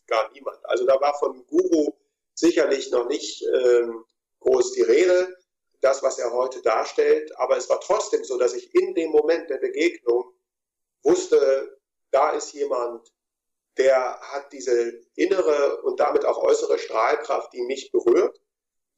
gar 0.07 0.31
niemand. 0.33 0.59
Also 0.65 0.87
da 0.87 1.01
war 1.01 1.15
von 1.19 1.45
Guru 1.47 1.93
sicherlich 2.35 2.91
noch 2.91 3.09
nicht 3.09 3.45
ähm, 3.45 4.05
groß 4.41 4.73
die 4.73 4.83
Rede, 4.83 5.37
das, 5.81 6.03
was 6.03 6.19
er 6.19 6.33
heute 6.33 6.63
darstellt. 6.63 7.37
Aber 7.39 7.57
es 7.57 7.69
war 7.69 7.81
trotzdem 7.81 8.25
so, 8.25 8.39
dass 8.39 8.55
ich 8.55 8.75
in 8.75 8.95
dem 8.95 9.11
Moment 9.11 9.51
der 9.51 9.59
Begegnung 9.59 10.33
wusste, 11.03 11.79
da 12.11 12.31
ist 12.31 12.53
jemand, 12.53 13.13
der 13.77 14.19
hat 14.21 14.53
diese 14.53 15.01
innere 15.15 15.83
und 15.83 16.01
damit 16.01 16.25
auch 16.25 16.39
äußere 16.39 16.79
Strahlkraft, 16.79 17.53
die 17.53 17.63
mich 17.63 17.93
berührt 17.93 18.41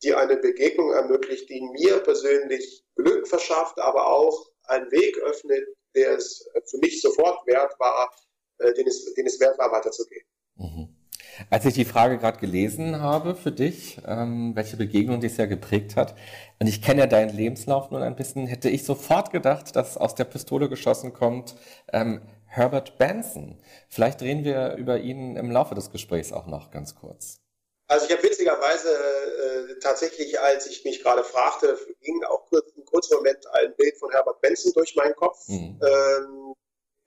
die 0.02 0.14
eine 0.14 0.36
Begegnung 0.36 0.92
ermöglicht, 0.92 1.48
die 1.48 1.60
mir 1.60 1.98
persönlich 1.98 2.84
Glück 2.96 3.28
verschafft, 3.28 3.78
aber 3.78 4.06
auch 4.06 4.50
einen 4.64 4.90
Weg 4.90 5.18
öffnet, 5.18 5.68
der 5.94 6.16
es 6.16 6.48
für 6.66 6.78
mich 6.78 7.00
sofort 7.00 7.46
wert 7.46 7.74
war, 7.78 8.10
äh, 8.58 8.72
den 8.74 8.86
es, 8.86 9.12
den 9.14 9.26
es 9.26 9.40
wert 9.40 9.58
war, 9.58 9.72
weiterzugehen. 9.72 10.24
Mhm. 10.56 10.88
Als 11.48 11.64
ich 11.64 11.74
die 11.74 11.84
Frage 11.84 12.18
gerade 12.18 12.38
gelesen 12.38 13.00
habe 13.00 13.34
für 13.34 13.52
dich, 13.52 13.98
ähm, 14.06 14.52
welche 14.54 14.76
Begegnung 14.76 15.20
dich 15.20 15.34
sehr 15.34 15.46
geprägt 15.46 15.96
hat, 15.96 16.14
und 16.58 16.66
ich 16.66 16.82
kenne 16.82 17.00
ja 17.00 17.06
deinen 17.06 17.34
Lebenslauf 17.34 17.90
nun 17.90 18.02
ein 18.02 18.16
bisschen, 18.16 18.46
hätte 18.46 18.68
ich 18.68 18.84
sofort 18.84 19.30
gedacht, 19.30 19.74
dass 19.76 19.96
aus 19.96 20.14
der 20.14 20.24
Pistole 20.24 20.68
geschossen 20.68 21.12
kommt 21.12 21.56
ähm, 21.92 22.20
Herbert 22.46 22.98
Benson. 22.98 23.56
Vielleicht 23.88 24.20
drehen 24.20 24.44
wir 24.44 24.74
über 24.74 24.98
ihn 24.98 25.36
im 25.36 25.50
Laufe 25.50 25.74
des 25.74 25.90
Gesprächs 25.90 26.32
auch 26.32 26.46
noch 26.46 26.70
ganz 26.70 26.94
kurz. 26.94 27.39
Also 27.90 28.06
ich 28.06 28.12
habe 28.12 28.22
witzigerweise 28.22 28.88
äh, 28.88 29.78
tatsächlich, 29.80 30.38
als 30.38 30.68
ich 30.68 30.84
mich 30.84 31.02
gerade 31.02 31.24
fragte, 31.24 31.76
ging 32.00 32.22
auch 32.22 32.46
kurz, 32.46 32.72
einen 32.76 32.84
kurzen 32.84 33.16
Moment 33.16 33.44
ein 33.48 33.74
Bild 33.74 33.98
von 33.98 34.12
Herbert 34.12 34.40
Benson 34.40 34.72
durch 34.74 34.94
meinen 34.94 35.16
Kopf. 35.16 35.48
Mhm. 35.48 35.80
Ähm, 35.84 36.54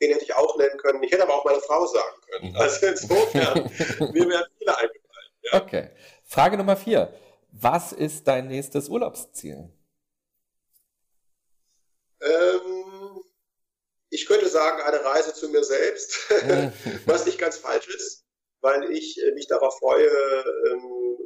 den 0.02 0.12
hätte 0.12 0.26
ich 0.26 0.36
auch 0.36 0.58
nennen 0.58 0.78
können. 0.78 1.02
Ich 1.02 1.10
hätte 1.13 1.24
aber 1.24 1.36
auch 1.36 1.46
meine 1.46 1.62
Frau 1.62 1.86
sagen 1.86 2.22
können. 2.28 2.52
Mhm. 2.52 2.58
Also 2.58 2.86
insofern, 2.86 3.63
mir 4.12 4.28
wären 4.28 4.46
viele 4.58 4.78
eingefallen. 4.78 5.32
Ja. 5.43 5.62
Okay. 5.62 5.89
Frage 6.26 6.58
Nummer 6.58 6.76
vier. 6.76 7.13
Was 7.54 7.93
ist 7.93 8.28
dein 8.28 8.50
nächstes 8.50 8.89
Urlaubsziel? 8.89 9.69
Ähm, 12.19 13.24
ich 14.10 14.26
könnte 14.26 14.50
sagen, 14.50 14.82
eine 14.82 15.02
Reise 15.06 15.34
zu 15.34 15.48
mir 15.48 15.63
selbst, 15.63 16.30
was 17.06 17.26
nicht 17.26 17.39
ganz 17.39 17.56
falsch 17.56 17.88
ist 17.88 18.22
weil 18.63 18.91
ich 18.91 19.21
äh, 19.21 19.32
mich 19.34 19.47
darauf 19.47 19.78
freue, 19.78 20.08
ähm, 20.08 21.17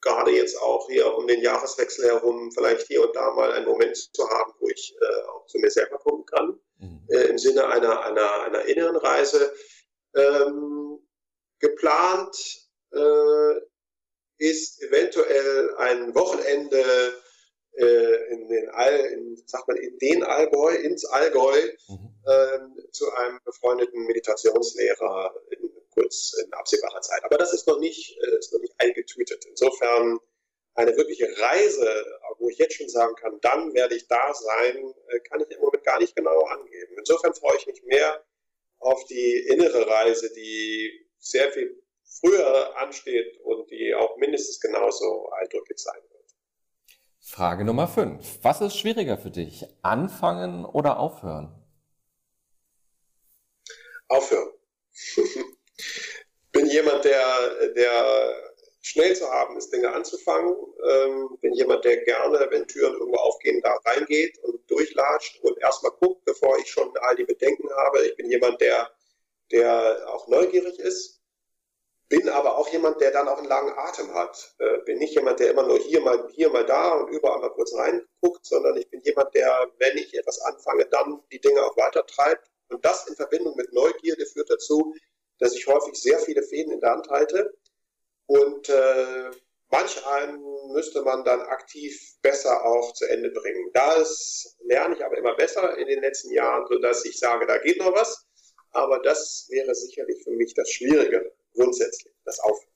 gerade 0.00 0.32
jetzt 0.32 0.60
auch 0.60 0.88
hier 0.88 1.14
um 1.14 1.26
den 1.26 1.40
Jahreswechsel 1.40 2.06
herum 2.06 2.50
vielleicht 2.52 2.86
hier 2.86 3.02
und 3.06 3.14
da 3.14 3.32
mal 3.32 3.52
einen 3.52 3.66
Moment 3.66 3.96
zu 3.96 4.28
haben, 4.28 4.52
wo 4.58 4.68
ich 4.68 4.96
äh, 5.00 5.22
auch 5.28 5.46
zu 5.46 5.58
mir 5.58 5.70
selber 5.70 5.98
kommen 5.98 6.24
kann, 6.26 6.58
mhm. 6.78 7.06
äh, 7.08 7.24
im 7.24 7.38
Sinne 7.38 7.66
einer, 7.66 8.04
einer, 8.04 8.42
einer 8.42 8.64
inneren 8.64 8.96
Reise. 8.96 9.52
Ähm, 10.14 10.98
geplant 11.60 12.68
äh, 12.92 13.60
ist 14.38 14.82
eventuell 14.82 15.74
ein 15.76 16.14
Wochenende 16.14 16.82
äh, 17.76 18.32
in 18.32 18.48
den 18.48 18.68
All, 18.70 18.98
in, 18.98 19.36
sagt 19.46 19.68
man, 19.68 19.76
in 19.76 19.98
den 19.98 20.22
Allgäu, 20.24 20.74
ins 20.74 21.04
Allgäu, 21.04 21.56
mhm. 21.88 22.14
ähm, 22.26 22.76
zu 22.90 23.12
einem 23.12 23.38
befreundeten 23.44 24.06
Meditationslehrer 24.06 25.34
in 25.50 25.59
kurz 26.00 26.32
in 26.44 26.52
absehbarer 26.52 27.00
Zeit. 27.00 27.24
Aber 27.24 27.36
das 27.36 27.52
ist 27.52 27.66
noch 27.66 27.78
nicht, 27.78 28.18
äh, 28.18 28.38
ist 28.38 28.52
noch 28.52 28.60
nicht 28.60 28.74
eingetütet. 28.78 29.44
Insofern 29.46 30.18
eine 30.74 30.96
wirkliche 30.96 31.28
Reise, 31.38 32.04
wo 32.38 32.48
ich 32.48 32.58
jetzt 32.58 32.74
schon 32.74 32.88
sagen 32.88 33.14
kann, 33.16 33.38
dann 33.40 33.74
werde 33.74 33.96
ich 33.96 34.06
da 34.08 34.32
sein, 34.32 34.94
äh, 35.08 35.20
kann 35.20 35.40
ich 35.40 35.50
im 35.50 35.60
Moment 35.60 35.84
gar 35.84 35.98
nicht 35.98 36.16
genau 36.16 36.42
angeben. 36.44 36.94
Insofern 36.98 37.34
freue 37.34 37.56
ich 37.56 37.66
mich 37.66 37.82
mehr 37.84 38.24
auf 38.78 39.04
die 39.06 39.46
innere 39.48 39.86
Reise, 39.86 40.32
die 40.32 41.06
sehr 41.18 41.52
viel 41.52 41.82
früher 42.04 42.76
ansteht 42.78 43.38
und 43.42 43.70
die 43.70 43.94
auch 43.94 44.16
mindestens 44.16 44.60
genauso 44.60 45.30
eindrücklich 45.30 45.78
sein 45.78 46.00
wird. 46.10 46.34
Frage 47.20 47.64
Nummer 47.64 47.86
5. 47.86 48.38
Was 48.42 48.60
ist 48.60 48.76
schwieriger 48.76 49.18
für 49.18 49.30
dich? 49.30 49.66
Anfangen 49.82 50.64
oder 50.64 50.98
aufhören? 50.98 51.54
Aufhören. 54.08 54.50
jemand, 56.70 57.04
der, 57.04 57.72
der 57.74 58.50
schnell 58.82 59.14
zu 59.14 59.30
haben 59.30 59.56
ist, 59.56 59.72
Dinge 59.72 59.92
anzufangen. 59.92 60.56
Ähm, 60.88 61.38
bin 61.40 61.52
jemand, 61.52 61.84
der 61.84 61.98
gerne, 61.98 62.46
wenn 62.50 62.66
Türen 62.66 62.94
irgendwo 62.94 63.18
aufgehen, 63.18 63.60
da 63.62 63.74
reingeht 63.84 64.38
und 64.42 64.68
durchlatscht 64.70 65.40
und 65.42 65.58
erstmal 65.58 65.92
guckt, 66.00 66.24
bevor 66.24 66.58
ich 66.58 66.70
schon 66.70 66.92
all 66.98 67.16
die 67.16 67.24
Bedenken 67.24 67.68
habe. 67.70 68.06
Ich 68.06 68.16
bin 68.16 68.30
jemand, 68.30 68.60
der, 68.60 68.90
der 69.50 70.08
auch 70.08 70.28
neugierig 70.28 70.78
ist. 70.78 71.20
Bin 72.08 72.28
aber 72.28 72.58
auch 72.58 72.68
jemand, 72.68 73.00
der 73.00 73.12
dann 73.12 73.28
auch 73.28 73.38
einen 73.38 73.46
langen 73.46 73.72
Atem 73.78 74.12
hat. 74.14 74.54
Äh, 74.58 74.78
bin 74.78 74.98
nicht 74.98 75.14
jemand, 75.14 75.38
der 75.38 75.50
immer 75.50 75.62
nur 75.62 75.78
hier 75.78 76.00
mal, 76.00 76.28
hier 76.32 76.50
mal 76.50 76.66
da 76.66 76.94
und 76.94 77.12
überall 77.12 77.40
mal 77.40 77.50
kurz 77.50 77.72
reinguckt, 77.74 78.44
sondern 78.44 78.76
ich 78.78 78.90
bin 78.90 79.00
jemand, 79.02 79.32
der, 79.34 79.70
wenn 79.78 79.96
ich 79.96 80.12
etwas 80.14 80.40
anfange, 80.40 80.86
dann 80.86 81.22
die 81.30 81.40
Dinge 81.40 81.62
auch 81.62 81.76
weiter 81.76 82.04
treibt. 82.06 82.50
Und 82.68 82.84
das 82.84 83.06
in 83.06 83.14
Verbindung 83.14 83.54
mit 83.56 83.72
Neugierde 83.72 84.26
führt 84.26 84.50
dazu, 84.50 84.94
dass 85.40 85.54
ich 85.54 85.66
häufig 85.66 86.00
sehr 86.00 86.18
viele 86.20 86.42
Fäden 86.42 86.72
in 86.72 86.80
der 86.80 86.90
Hand 86.90 87.08
halte. 87.08 87.52
Und 88.26 88.68
äh, 88.68 89.30
manch 89.70 90.06
einen 90.06 90.40
müsste 90.72 91.02
man 91.02 91.24
dann 91.24 91.40
aktiv 91.40 91.98
besser 92.22 92.64
auch 92.64 92.92
zu 92.92 93.08
Ende 93.08 93.30
bringen. 93.30 93.70
Das 93.72 94.56
lerne 94.64 94.94
ich 94.94 95.04
aber 95.04 95.18
immer 95.18 95.34
besser 95.34 95.76
in 95.78 95.88
den 95.88 96.00
letzten 96.00 96.32
Jahren, 96.32 96.64
sodass 96.68 97.04
ich 97.04 97.18
sage, 97.18 97.46
da 97.46 97.58
geht 97.58 97.78
noch 97.78 97.92
was. 97.92 98.26
Aber 98.72 99.00
das 99.00 99.48
wäre 99.50 99.74
sicherlich 99.74 100.22
für 100.22 100.30
mich 100.30 100.54
das 100.54 100.70
Schwierige, 100.70 101.32
grundsätzlich, 101.54 102.14
das 102.24 102.38
Aufhören. 102.38 102.70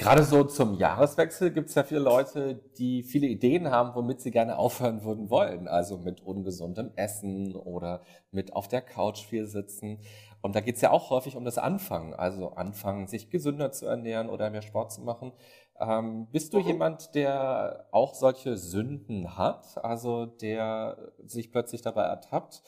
Gerade 0.00 0.22
so 0.22 0.44
zum 0.44 0.74
Jahreswechsel 0.74 1.50
gibt 1.50 1.70
es 1.70 1.74
ja 1.74 1.82
viele 1.82 1.98
Leute, 1.98 2.60
die 2.78 3.02
viele 3.02 3.26
Ideen 3.26 3.68
haben, 3.72 3.96
womit 3.96 4.20
sie 4.20 4.30
gerne 4.30 4.56
aufhören 4.56 5.02
würden 5.02 5.28
wollen. 5.28 5.66
Also 5.66 5.98
mit 5.98 6.20
ungesundem 6.20 6.92
Essen 6.94 7.56
oder 7.56 8.04
mit 8.30 8.52
auf 8.52 8.68
der 8.68 8.80
Couch 8.80 9.26
viel 9.26 9.48
sitzen. 9.48 9.98
Und 10.40 10.54
da 10.54 10.60
geht 10.60 10.76
es 10.76 10.82
ja 10.82 10.90
auch 10.90 11.10
häufig 11.10 11.36
um 11.36 11.44
das 11.44 11.58
Anfangen. 11.58 12.14
Also 12.14 12.50
anfangen, 12.50 13.06
sich 13.06 13.30
gesünder 13.30 13.72
zu 13.72 13.86
ernähren 13.86 14.30
oder 14.30 14.50
mehr 14.50 14.62
Sport 14.62 14.92
zu 14.92 15.02
machen. 15.02 15.32
Ähm, 15.80 16.28
bist 16.30 16.52
du 16.52 16.58
mhm. 16.60 16.66
jemand, 16.66 17.14
der 17.14 17.86
auch 17.90 18.14
solche 18.14 18.56
Sünden 18.56 19.36
hat? 19.36 19.82
Also 19.84 20.26
der 20.26 21.12
sich 21.24 21.50
plötzlich 21.50 21.82
dabei 21.82 22.04
ertappt, 22.04 22.62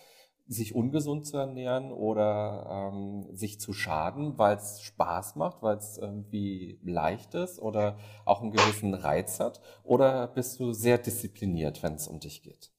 sich 0.46 0.74
ungesund 0.74 1.26
zu 1.26 1.36
ernähren 1.36 1.92
oder 1.92 2.90
ähm, 2.92 3.28
sich 3.32 3.60
zu 3.60 3.72
schaden, 3.72 4.36
weil 4.36 4.56
es 4.56 4.80
Spaß 4.82 5.36
macht, 5.36 5.62
weil 5.62 5.76
es 5.76 5.96
irgendwie 5.96 6.80
leicht 6.82 7.34
ist 7.34 7.60
oder 7.60 7.98
auch 8.24 8.42
einen 8.42 8.50
gewissen 8.50 8.94
Reiz 8.94 9.38
hat? 9.38 9.60
Oder 9.84 10.26
bist 10.26 10.58
du 10.58 10.72
sehr 10.72 10.98
diszipliniert, 10.98 11.84
wenn 11.84 11.94
es 11.94 12.08
um 12.08 12.18
dich 12.18 12.42
geht? 12.42 12.72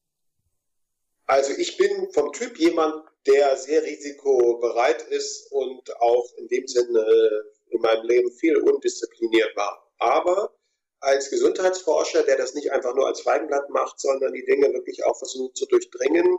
Also 1.28 1.54
ich 1.58 1.78
bin 1.78 2.12
vom 2.12 2.34
Typ 2.34 2.60
jemand, 2.60 2.94
der 3.28 3.56
sehr 3.58 3.84
risikobereit 3.84 5.04
ist 5.04 5.52
und 5.52 5.96
auch 6.02 6.26
in 6.38 6.48
dem 6.48 6.68
Sinne 6.68 7.44
in 7.70 7.82
meinem 7.82 8.06
Leben 8.06 8.32
viel 8.32 8.58
undiszipliniert 8.58 9.56
war. 9.56 9.88
Aber 9.98 10.54
als 11.00 11.30
Gesundheitsforscher, 11.30 12.24
der 12.24 12.38
das 12.38 12.54
nicht 12.54 12.72
einfach 12.72 12.96
nur 12.96 13.08
als 13.08 13.22
Feigenblatt 13.22 13.70
macht, 13.70 14.00
sondern 14.00 14.34
die 14.34 14.46
Dinge 14.46 14.72
wirklich 14.74 15.04
auch 15.04 15.18
versucht 15.18 15.58
zu 15.58 15.66
durchdringen, 15.66 16.38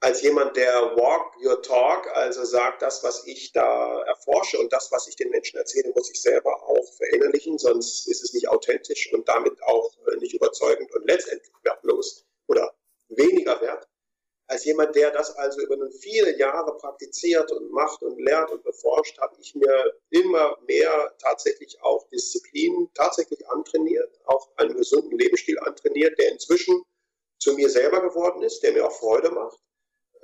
als 0.00 0.22
jemand, 0.22 0.56
der 0.56 0.96
walk 0.96 1.36
your 1.42 1.62
talk, 1.62 2.06
also 2.14 2.44
sagt, 2.44 2.82
das, 2.82 3.02
was 3.02 3.26
ich 3.26 3.52
da 3.52 4.02
erforsche 4.02 4.58
und 4.58 4.72
das, 4.72 4.92
was 4.92 5.08
ich 5.08 5.16
den 5.16 5.30
Menschen 5.30 5.58
erzähle, 5.58 5.92
muss 5.94 6.10
ich 6.10 6.20
selber 6.20 6.62
auch 6.68 6.92
verinnerlichen, 6.96 7.58
sonst 7.58 8.06
ist 8.06 8.22
es 8.22 8.34
nicht 8.34 8.48
authentisch 8.48 9.12
und 9.12 9.26
damit 9.26 9.60
auch 9.62 9.90
äh, 10.06 10.16
nicht 10.16 10.34
überzeugend 10.34 10.92
und 10.94 11.08
letztendlich 11.08 11.52
wertlos 11.62 12.26
oder 12.46 12.74
weniger 13.08 13.60
wert. 13.60 13.88
Als 14.48 14.64
jemand, 14.64 14.94
der 14.94 15.10
das 15.10 15.34
also 15.36 15.60
über 15.60 15.76
viele 15.90 16.38
Jahre 16.38 16.76
praktiziert 16.76 17.50
und 17.52 17.70
macht 17.72 18.00
und 18.02 18.20
lernt 18.20 18.50
und 18.50 18.62
beforscht, 18.62 19.18
habe 19.18 19.36
ich 19.40 19.54
mir 19.54 19.92
immer 20.10 20.56
mehr 20.66 21.14
tatsächlich 21.18 21.76
auch 21.82 22.08
Disziplin 22.08 22.88
tatsächlich 22.94 23.46
antrainiert, 23.48 24.20
auch 24.26 24.48
einen 24.56 24.76
gesunden 24.76 25.18
Lebensstil 25.18 25.58
antrainiert, 25.60 26.18
der 26.18 26.32
inzwischen 26.32 26.82
zu 27.40 27.54
mir 27.54 27.68
selber 27.68 28.00
geworden 28.00 28.42
ist, 28.42 28.62
der 28.62 28.72
mir 28.72 28.86
auch 28.86 28.98
Freude 28.98 29.30
macht 29.30 29.58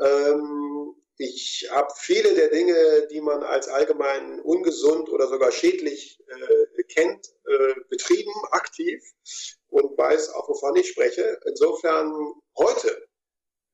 ähm, 0.01 0.95
ich 1.19 1.69
habe 1.71 1.93
viele 1.97 2.35
der 2.35 2.49
Dinge, 2.49 3.07
die 3.11 3.21
man 3.21 3.43
als 3.43 3.69
allgemein 3.69 4.41
ungesund 4.41 5.09
oder 5.09 5.29
sogar 5.29 5.53
schädlich 5.53 6.19
äh, 6.27 6.83
kennt, 6.85 7.29
äh, 7.45 7.75
betrieben, 7.89 8.33
aktiv 8.51 9.03
und 9.69 9.97
weiß 9.97 10.31
auch, 10.31 10.49
wovon 10.49 10.77
ich 10.77 10.89
spreche. 10.89 11.39
Insofern 11.47 12.35
heute 12.57 13.02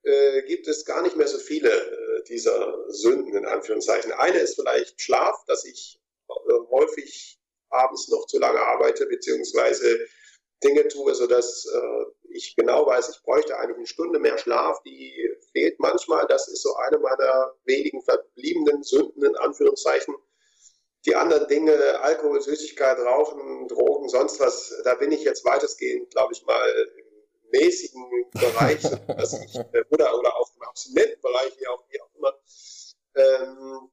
äh, 0.02 0.42
gibt 0.42 0.68
es 0.68 0.84
gar 0.84 1.02
nicht 1.02 1.16
mehr 1.16 1.28
so 1.28 1.38
viele 1.38 1.70
äh, 1.70 2.24
dieser 2.24 2.90
Sünden 2.90 3.34
in 3.34 3.46
Anführungszeichen. 3.46 4.12
Eine 4.12 4.38
ist 4.38 4.54
vielleicht 4.54 5.00
Schlaf, 5.00 5.44
dass 5.46 5.64
ich 5.64 6.00
äh, 6.28 6.52
häufig 6.70 7.38
abends 7.70 8.08
noch 8.08 8.26
zu 8.26 8.38
lange 8.38 8.60
arbeite, 8.60 9.06
beziehungsweise 9.06 10.06
Dinge 10.62 10.88
tue, 10.88 11.14
sodass 11.14 11.66
äh, 11.66 12.04
ich 12.30 12.56
genau 12.56 12.86
weiß, 12.86 13.08
ich 13.10 13.22
bräuchte 13.22 13.56
eigentlich 13.56 13.76
eine 13.76 13.86
Stunde 13.86 14.18
mehr 14.18 14.38
Schlaf, 14.38 14.82
die 14.82 15.30
fehlt 15.52 15.78
manchmal. 15.78 16.26
Das 16.26 16.48
ist 16.48 16.62
so 16.62 16.74
eine 16.76 16.98
meiner 16.98 17.54
wenigen 17.64 18.02
verbliebenen 18.02 18.82
Sünden 18.82 19.24
in 19.24 19.36
Anführungszeichen. 19.36 20.14
Die 21.06 21.14
anderen 21.14 21.46
Dinge, 21.46 22.00
Alkohol, 22.00 22.40
Süßigkeit, 22.40 22.98
Rauchen, 22.98 23.68
Drogen, 23.68 24.08
sonst 24.08 24.40
was, 24.40 24.74
da 24.84 24.94
bin 24.96 25.12
ich 25.12 25.22
jetzt 25.22 25.44
weitestgehend, 25.44 26.10
glaube 26.10 26.32
ich 26.32 26.44
mal, 26.44 26.68
im 26.98 27.07
mäßigen 27.50 28.30
Bereich, 28.32 28.82
dass 29.06 29.32
ich, 29.40 29.54
äh, 29.56 29.84
oder, 29.90 30.18
oder 30.18 30.36
auch 30.36 30.50
im 30.56 30.62
abstinenten 30.62 31.20
Bereich, 31.20 31.52
wie 31.58 31.66
auch, 31.68 31.84
wie 31.88 32.00
auch 32.00 32.14
immer. 32.16 32.34
Ähm, 33.14 33.90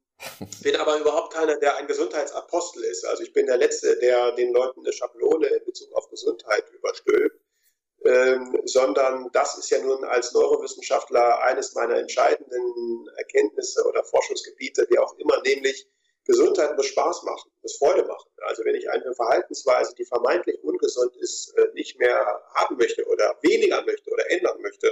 bin 0.62 0.76
aber 0.78 1.00
überhaupt 1.00 1.34
keiner, 1.34 1.58
der 1.58 1.76
ein 1.78 1.88
Gesundheitsapostel 1.88 2.84
ist. 2.84 3.06
Also 3.06 3.24
ich 3.24 3.34
bin 3.34 3.48
der 3.48 3.58
Letzte, 3.58 3.98
der 4.00 4.32
den 4.32 4.54
Leuten 4.54 4.82
eine 4.82 4.94
Schablone 4.94 5.48
in 5.48 5.66
Bezug 5.66 5.94
auf 5.94 6.10
Gesundheit 6.10 6.64
überstülpt 6.72 7.40
ähm, 8.06 8.62
sondern 8.66 9.30
das 9.34 9.58
ist 9.58 9.70
ja 9.72 9.80
nun 9.80 10.04
als 10.06 10.32
Neurowissenschaftler 10.34 11.42
eines 11.42 11.74
meiner 11.74 11.96
entscheidenden 11.96 13.08
Erkenntnisse 13.18 13.84
oder 13.88 14.04
Forschungsgebiete, 14.04 14.86
wie 14.90 15.00
auch 15.00 15.18
immer, 15.18 15.42
nämlich 15.42 15.88
Gesundheit 16.26 16.76
muss 16.76 16.88
Spaß 16.88 17.24
machen, 17.24 17.52
muss 17.62 17.78
Freude 17.78 18.04
machen. 18.04 18.30
Also 18.48 18.64
wenn 18.66 18.76
ich 18.76 18.90
eine 18.90 19.14
Verhaltensweise, 19.14 19.94
die 19.96 20.06
vermeintlich 20.06 20.64
ungesund 20.64 21.16
ist, 21.18 21.56
äh, 21.58 21.68
nicht 21.74 22.00
mehr 22.00 22.42
haben 22.56 22.78
möchte 22.78 23.06
oder 23.06 23.38
weniger 23.42 23.84
möchte 23.86 24.10
oder 24.10 24.30
ändern 24.32 24.60
möchte, 24.62 24.92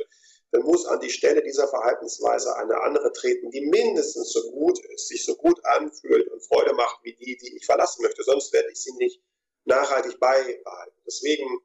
dann 0.51 0.61
muss 0.61 0.85
an 0.85 0.99
die 0.99 1.09
Stelle 1.09 1.41
dieser 1.41 1.67
Verhaltensweise 1.67 2.55
eine 2.57 2.79
andere 2.81 3.11
treten, 3.11 3.49
die 3.49 3.61
mindestens 3.61 4.31
so 4.31 4.51
gut 4.51 4.79
ist, 4.93 5.07
sich 5.07 5.25
so 5.25 5.35
gut 5.35 5.59
anfühlt 5.65 6.27
und 6.31 6.45
Freude 6.45 6.73
macht 6.73 6.99
wie 7.03 7.15
die, 7.15 7.35
die 7.37 7.57
ich 7.57 7.65
verlassen 7.65 8.03
möchte. 8.03 8.23
Sonst 8.23 8.53
werde 8.53 8.69
ich 8.71 8.79
sie 8.79 8.93
nicht 8.97 9.19
nachhaltig 9.65 10.19
beibehalten. 10.19 11.01
Deswegen 11.07 11.59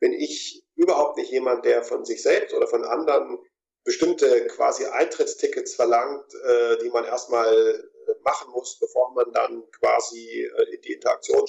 bin 0.00 0.12
ich 0.12 0.66
überhaupt 0.74 1.16
nicht 1.16 1.30
jemand, 1.30 1.64
der 1.64 1.82
von 1.82 2.04
sich 2.04 2.22
selbst 2.22 2.54
oder 2.54 2.66
von 2.66 2.84
anderen 2.84 3.38
bestimmte 3.84 4.46
quasi 4.48 4.84
Eintrittstickets 4.84 5.74
verlangt, 5.74 6.34
äh, 6.34 6.76
die 6.82 6.90
man 6.90 7.04
erstmal 7.04 7.88
machen 8.22 8.50
muss, 8.52 8.78
bevor 8.78 9.12
man 9.12 9.32
dann 9.32 9.70
quasi 9.72 10.42
äh, 10.42 10.74
in 10.74 10.82
die 10.82 10.92
Interaktion 10.92 11.44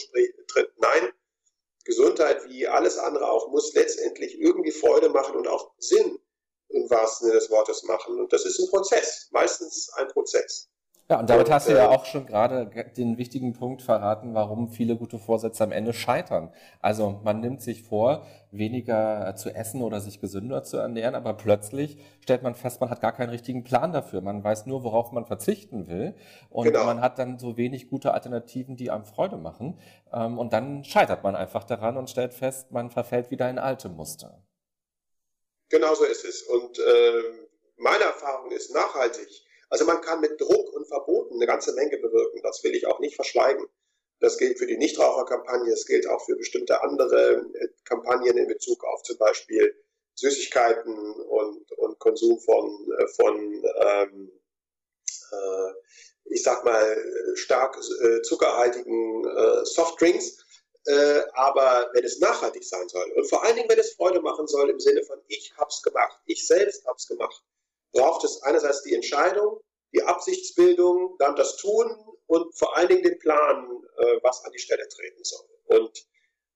tritt. 0.48 0.72
Nein, 0.78 1.12
Gesundheit 1.86 2.48
wie 2.50 2.68
alles 2.68 2.98
andere 2.98 3.30
auch 3.32 3.50
muss 3.50 3.74
letztendlich 3.74 4.40
irgendwie 4.40 4.72
Freude 4.72 5.10
machen 5.10 5.36
und 5.36 5.48
auch 5.48 5.72
Sinn 5.78 6.20
im 6.70 6.90
wahrsten 6.90 7.28
Sinne 7.28 7.40
des 7.40 7.50
Wortes 7.50 7.84
machen. 7.84 8.20
Und 8.20 8.32
das 8.34 8.46
ist 8.46 8.60
ein 8.60 8.70
Prozess, 8.70 9.30
meistens 9.32 9.90
ein 9.94 10.08
Prozess. 10.10 10.70
Ja, 11.10 11.22
und 11.22 11.30
damit 11.30 11.48
und, 11.48 11.54
hast 11.54 11.70
du 11.70 11.74
ja 11.74 11.86
äh, 11.86 11.96
auch 11.96 12.04
schon 12.04 12.26
gerade 12.26 12.70
den 12.98 13.18
wichtigen 13.18 13.54
Punkt 13.54 13.82
verraten, 13.82 14.34
warum 14.34 14.68
viele 14.68 14.98
gute 14.98 15.20
Vorsätze 15.20 15.64
am 15.64 15.72
Ende 15.72 15.94
scheitern. 15.94 16.54
Also 16.82 17.22
man 17.24 17.40
nimmt 17.40 17.62
sich 17.62 17.84
vor, 17.84 18.28
weniger 18.52 19.34
zu 19.38 19.50
essen 19.56 19.84
oder 19.84 20.02
sich 20.02 20.20
gesünder 20.20 20.64
zu 20.64 20.76
ernähren, 20.76 21.16
aber 21.16 21.34
plötzlich 21.34 21.98
stellt 22.20 22.44
man 22.44 22.56
fest, 22.56 22.82
man 22.82 22.90
hat 22.90 23.00
gar 23.00 23.14
keinen 23.14 23.30
richtigen 23.30 23.64
Plan 23.64 23.94
dafür. 23.94 24.20
Man 24.20 24.44
weiß 24.44 24.66
nur, 24.66 24.84
worauf 24.84 25.14
man 25.14 25.26
verzichten 25.26 25.88
will. 25.88 26.14
Und 26.50 26.66
genau. 26.66 26.84
man 26.84 27.00
hat 27.00 27.20
dann 27.20 27.40
so 27.40 27.56
wenig 27.56 27.90
gute 27.90 28.14
Alternativen, 28.14 28.76
die 28.76 28.92
einem 28.92 29.06
Freude 29.06 29.38
machen. 29.38 29.80
Ähm, 30.12 30.38
und 30.38 30.52
dann 30.52 30.84
scheitert 30.84 31.24
man 31.24 31.38
einfach 31.38 31.64
daran 31.64 31.96
und 31.96 32.10
stellt 32.10 32.34
fest, 32.34 32.74
man 32.74 32.92
verfällt 32.92 33.32
wieder 33.32 33.50
in 33.50 33.60
alte 33.60 33.88
Muster. 33.88 34.44
Genau 35.70 35.94
so 35.94 36.04
ist 36.04 36.26
es. 36.26 36.42
Und 36.44 36.80
äh, 36.80 37.22
meine 37.78 38.04
Erfahrung 38.04 38.52
ist 38.52 38.74
nachhaltig 38.74 39.47
also 39.70 39.86
man 39.86 40.02
kann 40.02 40.22
mit 40.22 40.40
Druck 40.40 40.74
und 40.74 40.88
Verboten 40.88 41.36
eine 41.36 41.46
ganze 41.46 41.74
Menge 41.74 41.98
bewirken. 41.98 42.42
Das 42.44 42.64
will 42.64 42.76
ich 42.76 42.88
auch 42.88 43.00
nicht 43.00 43.16
verschweigen. 43.16 43.68
Das 44.20 44.38
gilt 44.38 44.58
für 44.58 44.66
die 44.66 44.78
Nichtraucherkampagne, 44.78 45.72
es 45.72 45.86
gilt 45.86 46.08
auch 46.08 46.26
für 46.26 46.36
bestimmte 46.36 46.82
andere 46.82 47.46
äh, 47.54 47.68
Kampagnen 47.84 48.38
in 48.38 48.48
Bezug 48.48 48.84
auf 48.84 49.04
zum 49.04 49.18
Beispiel 49.18 49.76
Süßigkeiten 50.16 51.22
und, 51.22 51.72
und 51.74 52.00
Konsum 52.00 52.40
von, 52.40 52.92
äh, 52.98 53.08
von 53.10 53.64
ähm, 53.80 54.32
äh, 55.32 55.74
ich 56.30 56.44
sag 56.44 56.66
mal, 56.66 56.98
stark 57.36 57.78
äh, 57.78 58.22
zuckerhaltigen 58.22 59.26
äh, 59.26 59.66
Softdrinks. 59.66 60.38
Äh, 60.86 61.22
aber 61.34 61.90
wenn 61.94 62.06
es 62.06 62.20
nachhaltig 62.20 62.64
sein 62.64 62.88
soll 62.88 63.12
und 63.12 63.28
vor 63.30 63.44
allen 63.44 63.58
Dingen, 63.58 63.70
wenn 63.70 63.78
es 63.78 63.94
Freude 63.94 64.22
machen 64.22 64.48
soll 64.48 64.70
im 64.70 64.80
Sinne 64.80 65.04
von 65.04 65.20
ich 65.28 65.54
hab's 65.58 65.82
gemacht, 65.82 66.18
ich 66.26 66.48
selbst 66.48 66.86
hab's 66.86 67.08
gemacht, 67.08 67.44
braucht 67.92 68.24
es 68.24 68.42
einerseits 68.44 68.84
die 68.84 68.94
Entscheidung, 68.94 69.62
die 69.94 70.04
Absichtsbildung, 70.04 71.16
dann 71.20 71.36
das 71.36 71.58
Tun 71.58 71.90
und 72.28 72.58
vor 72.58 72.76
allen 72.76 72.90
Dingen 72.90 73.04
den 73.04 73.20
Plan, 73.20 73.84
äh, 73.98 74.20
was 74.22 74.44
an 74.44 74.52
die 74.52 74.60
Stelle 74.60 74.88
treten 74.88 75.24
soll. 75.24 75.48
Und 75.66 76.08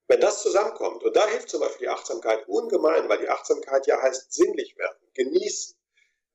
wenn 0.08 0.20
das 0.20 0.42
zusammenkommt, 0.42 1.04
und 1.04 1.16
da 1.16 1.26
hilft 1.28 1.50
zum 1.50 1.62
Beispiel 1.62 1.88
die 1.88 1.90
Achtsamkeit 1.90 2.48
ungemein, 2.48 3.08
weil 3.08 3.20
die 3.20 3.30
Achtsamkeit 3.30 3.88
ja 3.88 4.02
heißt 4.02 4.34
sinnlich 4.34 4.78
werden, 4.78 4.98
genießen, 5.14 5.78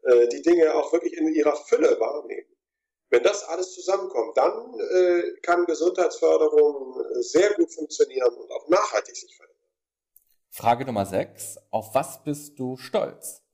äh, 0.05 0.29
die 0.29 0.43
Dinge 0.43 0.75
auch 0.75 0.93
wirklich 0.93 1.17
in 1.17 1.29
ihrer 1.29 1.57
Fülle 1.57 2.01
wahrnehmen. 2.01 2.49
Wenn 3.11 3.23
das 3.23 3.45
alles 3.45 3.75
zusammenkommt, 3.75 4.37
dann 4.37 4.75
äh, 4.81 5.41
kann 5.43 5.65
Gesundheitsförderung 5.67 7.05
sehr 7.21 7.55
gut 7.55 7.73
funktionieren 7.73 8.35
und 8.35 8.51
auch 8.51 8.67
nachhaltig 8.69 9.15
sich 9.15 9.37
verändern. 9.37 9.57
Frage 10.51 10.87
Nummer 10.87 11.05
6. 11.05 11.59
Auf 11.71 11.95
was 11.95 12.25
bist 12.25 12.59
du 12.59 12.77
stolz? 12.79 13.46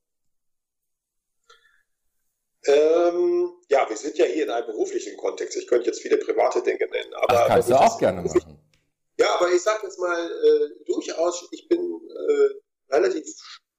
Ähm, 2.66 3.52
ja, 3.68 3.88
wir 3.88 3.96
sind 3.96 4.16
ja 4.18 4.24
hier 4.26 4.44
in 4.44 4.50
einem 4.50 4.66
beruflichen 4.66 5.16
Kontext. 5.16 5.56
Ich 5.56 5.66
könnte 5.66 5.86
jetzt 5.86 6.00
viele 6.00 6.16
private 6.18 6.62
Dinge 6.62 6.86
nennen. 6.90 7.12
Aber 7.14 7.42
Ach, 7.42 7.48
kannst 7.48 7.70
du 7.70 7.74
auch 7.74 7.98
gerne 7.98 8.22
machen. 8.22 8.58
Ja, 9.18 9.34
aber 9.36 9.50
ich 9.50 9.62
sage 9.62 9.80
jetzt 9.84 9.98
mal 9.98 10.30
äh, 10.30 10.84
durchaus, 10.86 11.46
ich 11.50 11.68
bin 11.68 11.80
äh, 11.80 12.94
relativ 12.94 13.26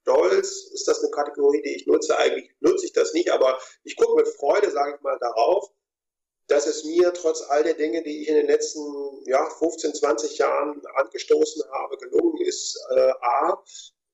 stolz. 0.02 0.70
Ist 0.72 0.86
das 0.86 1.02
eine 1.02 1.10
Kategorie, 1.10 1.62
die 1.62 1.76
ich 1.76 1.86
nutze? 1.86 2.16
Eigentlich 2.16 2.50
nutze 2.60 2.86
ich 2.86 2.92
das 2.92 3.14
nicht, 3.14 3.30
aber 3.30 3.58
ich 3.84 3.96
gucke 3.96 4.16
mit 4.16 4.28
Freude, 4.28 4.70
sage 4.70 4.96
ich 4.96 5.02
mal, 5.02 5.18
darauf, 5.18 5.70
dass 6.46 6.66
es 6.66 6.84
mir 6.84 7.12
trotz 7.14 7.42
all 7.48 7.62
der 7.62 7.74
Dinge, 7.74 8.02
die 8.02 8.22
ich 8.22 8.28
in 8.28 8.34
den 8.34 8.46
letzten 8.46 8.80
ja, 9.26 9.48
15, 9.48 9.94
20 9.94 10.38
Jahren 10.38 10.82
angestoßen 10.94 11.62
habe, 11.72 11.96
gelungen 11.96 12.38
ist, 12.42 12.78
äh, 12.90 13.12
a, 13.20 13.64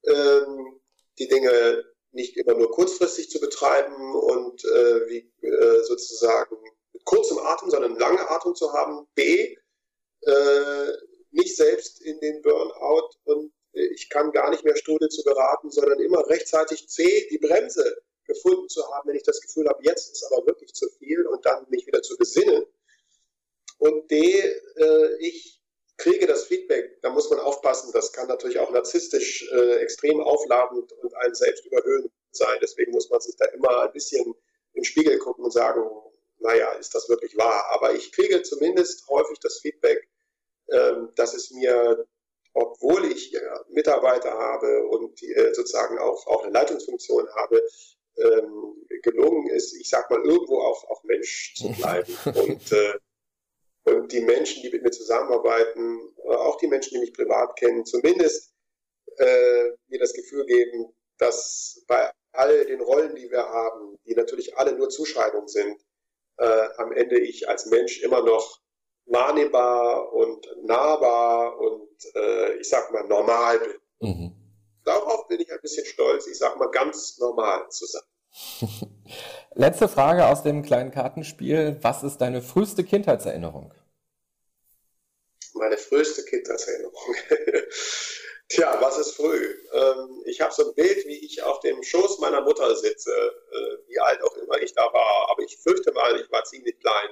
ähm, 0.07 0.81
die 1.19 1.29
Dinge 1.29 1.85
nicht 2.13 2.37
immer 2.37 2.55
nur 2.55 2.71
kurzfristig 2.71 3.31
zu 3.31 3.41
betreiben 3.41 4.15
und 4.15 4.65
äh, 4.65 5.09
wie, 5.09 5.33
äh, 5.47 5.83
sozusagen 5.85 6.57
mit 6.93 7.05
kurzem 7.05 7.39
Atem, 7.39 7.71
sondern 7.71 7.97
lange 7.99 8.29
Atem 8.31 8.55
zu 8.55 8.73
haben. 8.73 9.07
B, 9.15 9.57
äh, 10.23 10.93
nicht 11.31 11.57
selbst 11.57 12.01
in 12.03 12.19
den 12.21 12.43
Burnout 12.43 13.11
und 13.25 13.53
äh, 13.73 13.87
ich 13.95 14.09
kann 14.11 14.33
gar 14.33 14.51
nicht 14.51 14.65
mehr 14.65 14.77
Strudel 14.77 15.09
zu 15.09 15.23
geraten, 15.23 15.71
sondern 15.71 16.01
immer 16.01 16.29
rechtzeitig 16.29 16.89
C, 16.89 17.29
die 17.31 17.39
Bremse 17.39 18.03
gefunden 18.25 18.69
zu 18.69 18.87
haben, 18.93 19.09
wenn 19.09 19.17
ich 19.17 19.23
das 19.23 19.41
Gefühl 19.41 19.69
habe, 19.69 19.83
jetzt 19.83 20.13
ist 20.13 20.25
aber 20.31 20.47
wirklich 20.47 20.73
zu 20.73 20.89
viel 20.99 21.27
und 21.27 21.45
dann 21.45 21.67
mich 21.69 21.87
wieder 21.87 22.03
zu 22.03 22.17
besinnen. 22.17 22.65
Und 23.79 24.11
D, 24.11 24.41
äh, 24.77 25.17
ich 25.21 25.60
kriege 26.01 26.27
das 26.27 26.47
Feedback, 26.47 27.01
da 27.03 27.11
muss 27.11 27.31
man 27.31 27.39
aufpassen, 27.41 27.91
das 27.93 28.13
kann 28.13 28.27
natürlich 28.27 28.59
auch 28.59 28.71
narzisstisch 28.71 29.49
äh, 29.53 29.77
extrem 29.77 30.21
aufladend 30.21 30.93
und 30.93 31.15
einen 31.17 31.35
selbst 31.35 31.65
überhöhend 31.67 32.11
sein. 32.33 32.59
Deswegen 32.63 32.93
muss 32.93 33.11
man 33.11 33.21
sich 33.21 33.37
da 33.37 33.45
immer 33.47 33.83
ein 33.83 33.93
bisschen 33.93 34.35
im 34.73 34.85
Spiegel 34.85 35.19
gucken 35.19 35.45
und 35.45 35.53
sagen, 35.53 35.83
naja, 36.39 36.73
ist 36.73 36.95
das 36.95 37.09
wirklich 37.09 37.37
wahr? 37.37 37.67
Aber 37.71 37.95
ich 37.95 38.13
kriege 38.13 38.43
zumindest 38.43 39.07
häufig 39.09 39.39
das 39.41 39.61
Feedback, 39.61 40.09
ähm, 40.71 41.11
dass 41.17 41.35
es 41.35 41.51
mir, 41.51 42.07
obwohl 42.55 43.05
ich 43.05 43.37
Mitarbeiter 43.69 44.33
habe 44.33 44.87
und 44.87 45.23
äh, 45.23 45.53
sozusagen 45.53 45.99
auch, 45.99 46.27
auch 46.27 46.45
eine 46.45 46.53
Leitungsfunktion 46.53 47.29
habe, 47.35 47.63
ähm, 48.17 48.75
gelungen 49.03 49.49
ist, 49.51 49.75
ich 49.75 49.89
sag 49.89 50.11
mal, 50.11 50.21
irgendwo 50.25 50.61
auch, 50.61 50.89
auch 50.89 51.05
Mensch 51.05 51.55
zu 51.57 51.71
bleiben. 51.73 52.17
und, 52.25 52.73
äh, 52.73 52.99
die 53.87 54.21
Menschen, 54.21 54.63
die 54.63 54.71
mit 54.71 54.83
mir 54.83 54.91
zusammenarbeiten, 54.91 56.15
äh, 56.25 56.35
auch 56.35 56.57
die 56.59 56.67
Menschen, 56.67 56.95
die 56.95 57.01
mich 57.01 57.13
privat 57.13 57.57
kennen, 57.57 57.85
zumindest 57.85 58.53
äh, 59.17 59.71
mir 59.89 59.99
das 59.99 60.13
Gefühl 60.13 60.45
geben, 60.47 60.93
dass 61.19 61.83
bei 61.87 62.11
all 62.33 62.65
den 62.67 62.81
Rollen, 62.81 63.15
die 63.15 63.31
wir 63.31 63.43
haben, 63.43 63.99
die 64.07 64.15
natürlich 64.15 64.57
alle 64.57 64.77
nur 64.77 64.89
Zuschreibungen 64.89 65.49
sind, 65.49 65.81
äh, 66.39 66.69
am 66.79 66.93
Ende 66.93 67.19
ich 67.19 67.49
als 67.49 67.67
Mensch 67.67 68.01
immer 68.03 68.23
noch 68.23 68.61
wahrnehmbar 69.07 70.13
und 70.13 70.47
nahbar 70.63 71.59
und 71.59 71.91
äh, 72.15 72.55
ich 72.57 72.69
sag 72.69 72.93
mal 72.93 73.07
normal 73.07 73.59
bin. 73.59 74.09
Mhm. 74.09 74.33
Darauf 74.85 75.27
bin 75.29 75.41
ich 75.41 75.53
ein 75.53 75.61
bisschen 75.61 75.85
stolz, 75.85 76.27
ich 76.27 76.39
sag 76.39 76.59
mal 76.59 76.71
ganz 76.71 77.19
normal 77.19 77.69
zu 77.71 77.87
sein. 77.87 78.03
Letzte 79.55 79.89
Frage 79.89 80.27
aus 80.27 80.43
dem 80.43 80.63
kleinen 80.63 80.93
Kartenspiel. 80.93 81.77
Was 81.83 82.05
ist 82.05 82.19
deine 82.19 82.41
früheste 82.41 82.85
Kindheitserinnerung? 82.85 83.75
Meine 85.55 85.77
früheste 85.77 86.25
Kindheitserinnerung. 86.25 87.15
Tja, 88.49 88.79
was 88.81 88.99
ist 88.99 89.17
früh? 89.17 89.55
Ähm, 89.73 90.23
ich 90.25 90.41
habe 90.41 90.53
so 90.53 90.69
ein 90.69 90.75
Bild, 90.75 91.05
wie 91.07 91.25
ich 91.25 91.43
auf 91.43 91.61
dem 91.61 91.83
Schoß 91.83 92.21
meiner 92.21 92.41
Mutter 92.41 92.75
sitze, 92.77 93.11
äh, 93.11 93.89
wie 93.89 93.99
alt 94.01 94.23
auch 94.23 94.37
immer 94.37 94.61
ich 94.61 94.73
da 94.73 94.83
war, 94.93 95.31
aber 95.31 95.43
ich 95.43 95.57
fürchte 95.59 95.93
mal, 95.93 96.21
ich 96.21 96.31
war 96.31 96.45
ziemlich 96.45 96.79
klein. 96.81 97.11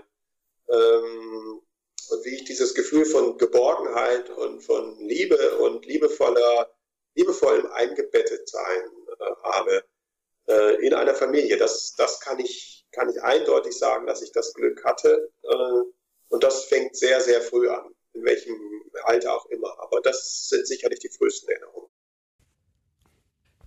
Ähm, 0.68 1.62
und 2.11 2.24
wie 2.24 2.37
ich 2.37 2.44
dieses 2.44 2.74
Gefühl 2.74 3.05
von 3.05 3.37
Geborgenheit 3.37 4.31
und 4.31 4.62
von 4.62 4.98
Liebe 5.01 5.59
und 5.59 5.85
liebevoller, 5.87 6.70
liebevollem 7.14 7.66
Eingebettetsein 7.72 8.83
äh, 9.18 9.24
habe 9.42 9.85
äh, 10.48 10.87
in 10.87 10.94
einer 10.94 11.14
Familie. 11.14 11.56
Das, 11.56 11.94
das 11.96 12.20
kann, 12.20 12.38
ich, 12.38 12.87
kann 12.92 13.08
ich 13.08 13.22
eindeutig 13.22 13.76
sagen, 13.78 14.06
dass 14.06 14.22
ich 14.22 14.32
das 14.32 14.54
Glück 14.54 14.84
hatte. 14.84 15.30
Äh, 15.42 15.82
und 16.28 16.42
das 16.42 16.64
fängt 16.64 16.96
sehr, 16.96 17.20
sehr 17.20 17.40
früh 17.40 17.68
an, 17.68 17.94
in 18.14 18.24
welchem 18.24 18.56
Alter 19.04 19.34
auch 19.34 19.46
immer. 19.46 19.78
Aber 19.80 20.00
das 20.00 20.48
sind 20.48 20.66
sicherlich 20.66 21.00
die 21.00 21.11
frühesten 21.11 21.48
Erinnerungen. 21.50 21.78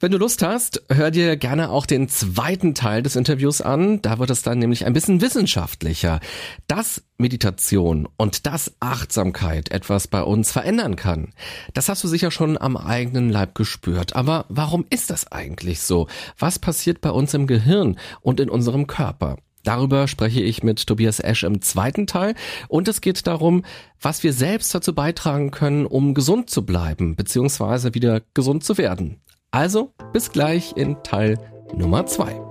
Wenn 0.01 0.11
du 0.11 0.17
Lust 0.17 0.41
hast, 0.41 0.81
hör 0.89 1.11
dir 1.11 1.37
gerne 1.37 1.69
auch 1.69 1.85
den 1.85 2.09
zweiten 2.09 2.73
Teil 2.73 3.03
des 3.03 3.15
Interviews 3.15 3.61
an. 3.61 4.01
Da 4.01 4.17
wird 4.17 4.31
es 4.31 4.41
dann 4.41 4.57
nämlich 4.57 4.87
ein 4.87 4.93
bisschen 4.93 5.21
wissenschaftlicher, 5.21 6.19
dass 6.65 7.03
Meditation 7.19 8.07
und 8.17 8.47
dass 8.47 8.73
Achtsamkeit 8.79 9.69
etwas 9.69 10.07
bei 10.07 10.23
uns 10.23 10.51
verändern 10.51 10.95
kann. 10.95 11.35
Das 11.75 11.87
hast 11.87 12.03
du 12.03 12.07
sicher 12.07 12.31
schon 12.31 12.57
am 12.57 12.77
eigenen 12.77 13.29
Leib 13.29 13.53
gespürt. 13.53 14.15
Aber 14.15 14.45
warum 14.49 14.87
ist 14.89 15.11
das 15.11 15.31
eigentlich 15.31 15.81
so? 15.81 16.07
Was 16.39 16.57
passiert 16.57 17.01
bei 17.01 17.11
uns 17.11 17.35
im 17.35 17.45
Gehirn 17.45 17.99
und 18.21 18.39
in 18.39 18.49
unserem 18.49 18.87
Körper? 18.87 19.37
Darüber 19.63 20.07
spreche 20.07 20.41
ich 20.41 20.63
mit 20.63 20.87
Tobias 20.87 21.19
Esch 21.19 21.43
im 21.43 21.61
zweiten 21.61 22.07
Teil 22.07 22.33
und 22.69 22.87
es 22.87 23.01
geht 23.01 23.27
darum, 23.27 23.63
was 24.01 24.23
wir 24.23 24.33
selbst 24.33 24.73
dazu 24.73 24.95
beitragen 24.95 25.51
können, 25.51 25.85
um 25.85 26.15
gesund 26.15 26.49
zu 26.49 26.65
bleiben 26.65 27.15
bzw. 27.15 27.93
wieder 27.93 28.23
gesund 28.33 28.63
zu 28.63 28.79
werden. 28.79 29.21
Also 29.51 29.91
bis 30.13 30.31
gleich 30.31 30.73
in 30.77 31.03
Teil 31.03 31.37
Nummer 31.75 32.05
zwei. 32.05 32.50